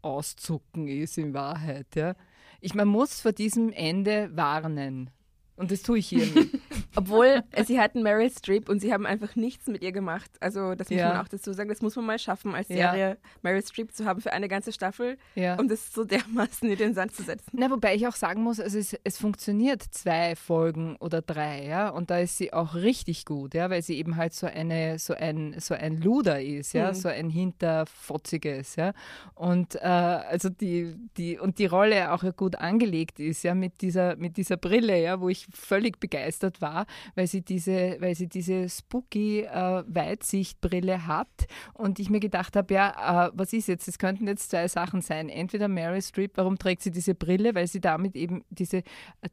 Auszucken 0.00 0.86
ist 0.86 1.18
in 1.18 1.34
Wahrheit. 1.34 1.88
Ja. 1.96 2.14
Ich, 2.60 2.74
man 2.74 2.88
muss 2.88 3.20
vor 3.20 3.32
diesem 3.32 3.72
Ende 3.72 4.30
warnen. 4.36 5.10
Und 5.58 5.72
das 5.72 5.82
tue 5.82 5.98
ich 5.98 6.08
hier 6.08 6.24
nicht. 6.24 6.54
Obwohl, 6.96 7.42
äh, 7.50 7.64
sie 7.64 7.80
hatten 7.80 8.02
Meryl 8.02 8.30
Streep 8.30 8.68
und 8.68 8.80
sie 8.80 8.92
haben 8.92 9.06
einfach 9.06 9.34
nichts 9.34 9.66
mit 9.66 9.82
ihr 9.82 9.90
gemacht. 9.90 10.30
Also, 10.38 10.76
das 10.76 10.88
muss 10.88 10.98
ja. 10.98 11.08
man 11.08 11.18
auch 11.18 11.28
dazu 11.28 11.52
sagen. 11.52 11.68
Das 11.68 11.82
muss 11.82 11.96
man 11.96 12.06
mal 12.06 12.18
schaffen, 12.18 12.54
als 12.54 12.68
Serie 12.68 13.08
ja. 13.10 13.16
Meryl 13.42 13.62
Streep 13.62 13.92
zu 13.92 14.04
haben 14.04 14.20
für 14.20 14.32
eine 14.32 14.46
ganze 14.46 14.72
Staffel, 14.72 15.18
ja. 15.34 15.56
um 15.58 15.66
das 15.68 15.92
so 15.92 16.04
dermaßen 16.04 16.70
in 16.70 16.78
den 16.78 16.94
Sand 16.94 17.12
zu 17.14 17.24
setzen. 17.24 17.50
Na, 17.52 17.70
wobei 17.70 17.96
ich 17.96 18.06
auch 18.06 18.14
sagen 18.14 18.42
muss, 18.42 18.60
also 18.60 18.78
es, 18.78 18.96
es 19.02 19.18
funktioniert 19.18 19.82
zwei 19.82 20.36
Folgen 20.36 20.94
oder 20.96 21.22
drei, 21.22 21.66
ja. 21.66 21.88
Und 21.88 22.10
da 22.10 22.20
ist 22.20 22.38
sie 22.38 22.52
auch 22.52 22.76
richtig 22.76 23.24
gut, 23.24 23.54
ja, 23.54 23.68
weil 23.68 23.82
sie 23.82 23.98
eben 23.98 24.16
halt 24.16 24.34
so 24.34 24.46
eine, 24.46 25.00
so 25.00 25.14
ein, 25.14 25.56
so 25.58 25.74
ein 25.74 26.00
Luder 26.00 26.40
ist, 26.40 26.72
ja, 26.72 26.90
mhm. 26.90 26.94
so 26.94 27.08
ein 27.08 27.30
hinterfotziges, 27.30 28.76
ja. 28.76 28.92
Und 29.34 29.74
äh, 29.74 29.78
also 29.80 30.50
die, 30.50 30.94
die, 31.16 31.36
und 31.36 31.58
die 31.58 31.66
Rolle 31.66 32.12
auch 32.12 32.24
gut 32.36 32.56
angelegt 32.56 33.18
ist, 33.18 33.42
ja, 33.42 33.56
mit 33.56 33.80
dieser, 33.80 34.14
mit 34.14 34.36
dieser 34.36 34.56
Brille, 34.56 35.02
ja, 35.02 35.20
wo 35.20 35.28
ich 35.28 35.47
völlig 35.52 36.00
begeistert 36.00 36.60
war, 36.60 36.86
weil 37.14 37.26
sie 37.26 37.42
diese, 37.42 37.96
weil 38.00 38.14
sie 38.14 38.28
diese 38.28 38.68
spooky 38.68 39.40
äh, 39.40 39.82
Weitsichtbrille 39.86 41.06
hat 41.06 41.46
und 41.74 41.98
ich 41.98 42.10
mir 42.10 42.20
gedacht 42.20 42.56
habe, 42.56 42.74
ja, 42.74 43.28
äh, 43.28 43.30
was 43.34 43.52
ist 43.52 43.68
jetzt? 43.68 43.88
Es 43.88 43.98
könnten 43.98 44.26
jetzt 44.26 44.50
zwei 44.50 44.68
Sachen 44.68 45.02
sein. 45.02 45.28
Entweder 45.28 45.68
Mary 45.68 46.02
Streep, 46.02 46.32
warum 46.36 46.58
trägt 46.58 46.82
sie 46.82 46.90
diese 46.90 47.14
Brille? 47.14 47.54
Weil 47.54 47.66
sie 47.66 47.80
damit 47.80 48.16
eben 48.16 48.44
diese, 48.50 48.82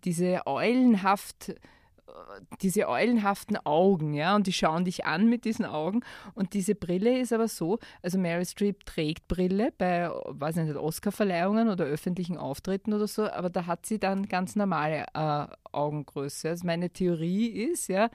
diese 0.03 0.45
eulenhaft 0.45 1.55
diese 2.61 2.87
eulenhaften 2.87 3.57
Augen, 3.65 4.13
ja, 4.13 4.35
und 4.35 4.47
die 4.47 4.53
schauen 4.53 4.85
dich 4.85 5.05
an 5.05 5.29
mit 5.29 5.45
diesen 5.45 5.65
Augen. 5.65 6.01
Und 6.33 6.53
diese 6.53 6.75
Brille 6.75 7.19
ist 7.19 7.33
aber 7.33 7.47
so, 7.47 7.79
also 8.01 8.17
Mary 8.17 8.45
Streep 8.45 8.85
trägt 8.85 9.27
Brille 9.27 9.71
bei, 9.77 10.09
weiß 10.09 10.57
nicht, 10.57 10.75
Oscar-Verleihungen 10.75 11.69
oder 11.69 11.85
öffentlichen 11.85 12.37
Auftritten 12.37 12.93
oder 12.93 13.07
so, 13.07 13.29
aber 13.29 13.49
da 13.49 13.65
hat 13.65 13.85
sie 13.85 13.99
dann 13.99 14.27
ganz 14.27 14.55
normale 14.55 15.05
äh, 15.13 15.47
Augengröße. 15.71 16.49
Also 16.49 16.65
meine 16.65 16.89
Theorie 16.89 17.47
ist, 17.47 17.87
ja, 17.89 18.05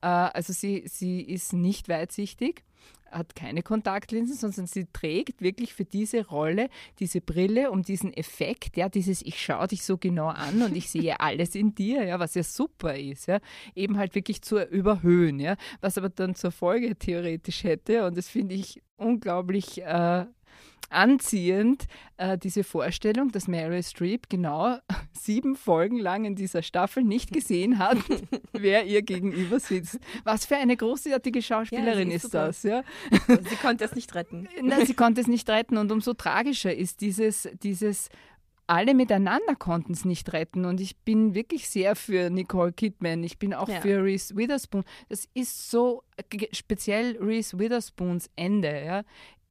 äh, 0.00 0.06
also 0.06 0.52
sie, 0.52 0.84
sie 0.86 1.20
ist 1.22 1.52
nicht 1.52 1.88
weitsichtig 1.88 2.64
hat 3.10 3.34
keine 3.34 3.62
Kontaktlinsen, 3.62 4.36
sondern 4.36 4.66
sie 4.66 4.86
trägt 4.92 5.40
wirklich 5.42 5.74
für 5.74 5.84
diese 5.84 6.26
Rolle 6.26 6.68
diese 6.98 7.20
Brille, 7.20 7.70
um 7.70 7.82
diesen 7.82 8.12
Effekt, 8.12 8.76
ja, 8.76 8.88
dieses 8.88 9.22
ich 9.22 9.40
schaue 9.42 9.68
dich 9.68 9.84
so 9.84 9.96
genau 9.96 10.28
an 10.28 10.62
und 10.62 10.76
ich 10.76 10.90
sehe 10.90 11.20
alles 11.20 11.54
in 11.54 11.74
dir, 11.74 12.04
ja, 12.04 12.18
was 12.18 12.34
ja 12.34 12.42
super 12.42 12.96
ist, 12.96 13.26
ja, 13.26 13.40
eben 13.74 13.98
halt 13.98 14.14
wirklich 14.14 14.42
zu 14.42 14.62
überhöhen, 14.62 15.40
ja, 15.40 15.56
was 15.80 15.98
aber 15.98 16.08
dann 16.08 16.34
zur 16.34 16.50
Folge 16.50 16.96
theoretisch 16.96 17.64
hätte 17.64 18.06
und 18.06 18.16
das 18.16 18.28
finde 18.28 18.54
ich 18.54 18.82
unglaublich 18.96 19.82
äh, 19.82 20.26
anziehend, 20.90 21.86
äh, 22.16 22.36
diese 22.38 22.64
Vorstellung, 22.64 23.30
dass 23.32 23.48
Mary 23.48 23.82
Streep 23.82 24.28
genau 24.28 24.78
sieben 25.12 25.56
Folgen 25.56 25.98
lang 25.98 26.24
in 26.24 26.34
dieser 26.34 26.62
Staffel 26.62 27.02
nicht 27.04 27.32
gesehen 27.32 27.78
hat, 27.78 27.98
wer 28.52 28.84
ihr 28.86 29.02
gegenüber 29.02 29.60
sitzt. 29.60 29.98
Was 30.24 30.46
für 30.46 30.56
eine 30.56 30.76
großartige 30.76 31.42
Schauspielerin 31.42 32.10
ja, 32.10 32.16
ist, 32.16 32.24
ist 32.24 32.34
das. 32.34 32.62
Ja? 32.62 32.82
Sie 33.28 33.56
konnte 33.56 33.84
es 33.84 33.94
nicht 33.94 34.14
retten. 34.14 34.48
Nein, 34.62 34.86
sie 34.86 34.94
konnte 34.94 35.20
es 35.20 35.26
nicht 35.26 35.48
retten 35.48 35.76
und 35.76 35.92
umso 35.92 36.14
tragischer 36.14 36.74
ist 36.74 37.00
dieses, 37.00 37.48
dieses 37.62 38.08
alle 38.70 38.92
miteinander 38.92 39.54
konnten 39.58 39.94
es 39.94 40.04
nicht 40.04 40.30
retten. 40.34 40.66
Und 40.66 40.78
ich 40.82 40.94
bin 40.98 41.34
wirklich 41.34 41.70
sehr 41.70 41.96
für 41.96 42.28
Nicole 42.28 42.70
Kidman. 42.72 43.24
Ich 43.24 43.38
bin 43.38 43.54
auch 43.54 43.66
Ja. 43.68 43.80
für 43.80 44.04
Reese 44.04 44.36
Witherspoon. 44.36 44.84
Das 45.08 45.26
ist 45.32 45.70
so, 45.70 46.02
ge- 46.28 46.50
speziell 46.52 47.16
Reese 47.16 47.58
Witherspoons 47.58 48.28
Ende, 48.36 48.84
ja, 48.84 49.02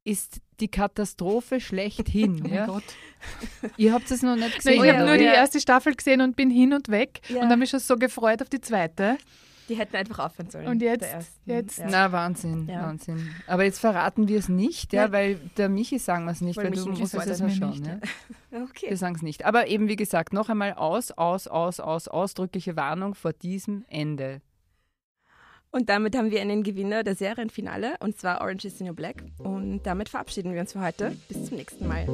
ist 0.04 0.40
die 0.60 0.68
Katastrophe 0.68 1.60
schlechthin. 1.60 2.36
Oh 2.44 2.48
mein 2.48 2.52
ja. 2.54 2.66
Gott. 2.66 2.84
Ihr 3.76 3.92
habt 3.92 4.10
es 4.10 4.22
noch 4.22 4.36
nicht 4.36 4.56
gesehen. 4.56 4.82
ich 4.84 4.92
habe 4.92 5.06
nur 5.06 5.16
die 5.16 5.24
erste 5.24 5.60
Staffel 5.60 5.94
gesehen 5.94 6.20
und 6.20 6.36
bin 6.36 6.50
hin 6.50 6.72
und 6.72 6.88
weg 6.88 7.20
Ja. 7.28 7.42
und 7.42 7.46
habe 7.48 7.56
mich 7.58 7.70
schon 7.70 7.80
so 7.80 7.96
gefreut 7.96 8.40
auf 8.42 8.48
die 8.48 8.60
zweite. 8.60 9.18
Die 9.68 9.74
hätten 9.76 9.96
einfach 9.96 10.20
aufhören 10.20 10.48
sollen. 10.48 10.66
Und 10.66 10.80
jetzt- 10.80 11.04
jetzt- 11.44 11.78
Ja. 11.78 11.86
Na, 11.90 12.10
Wahnsinn, 12.12 12.66
Ja. 12.68 12.84
Wahnsinn. 12.84 13.28
Aber 13.46 13.64
jetzt 13.64 13.80
verraten 13.80 14.26
wir 14.26 14.38
es 14.38 14.48
nicht, 14.48 14.94
ja, 14.94 15.04
Ja. 15.06 15.12
weil 15.12 15.34
der 15.58 15.68
Michi 15.68 15.98
sagen 15.98 16.24
wir 16.24 16.32
es 16.32 16.40
nicht, 16.40 16.56
Weil 16.56 16.66
weil, 16.66 16.72
du 16.72 16.86
musst 16.88 17.14
es 17.14 17.40
mir 17.42 17.50
schauen. 17.50 17.70
nicht, 17.70 17.86
Ja. 17.86 17.98
Okay. 18.64 18.86
Wir 18.88 18.96
sagen 18.96 19.14
es 19.16 19.20
nicht. 19.22 19.44
Aber 19.44 19.66
eben, 19.66 19.88
wie 19.88 19.96
gesagt, 19.96 20.32
noch 20.32 20.48
einmal 20.48 20.72
aus, 20.72 21.10
aus, 21.10 21.46
aus, 21.48 21.80
aus, 21.80 22.08
ausdrückliche 22.08 22.76
Warnung 22.76 23.14
vor 23.14 23.34
diesem 23.34 23.84
Ende. 23.88 24.40
Und 25.70 25.88
damit 25.88 26.16
haben 26.16 26.30
wir 26.30 26.40
einen 26.40 26.62
Gewinner 26.62 27.04
der 27.04 27.14
Serienfinale 27.14 27.96
und 28.00 28.18
zwar 28.18 28.40
Orange 28.40 28.66
is 28.66 28.78
the 28.78 28.84
New 28.84 28.94
Black. 28.94 29.22
Und 29.38 29.82
damit 29.84 30.08
verabschieden 30.08 30.54
wir 30.54 30.60
uns 30.60 30.72
für 30.72 30.80
heute. 30.80 31.14
Bis 31.28 31.46
zum 31.46 31.56
nächsten 31.56 31.86
Mal. 31.86 32.06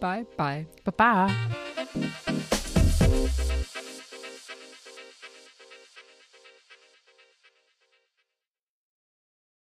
Bye, 0.00 0.26
bye. 0.36 0.66
Baba. 0.84 1.28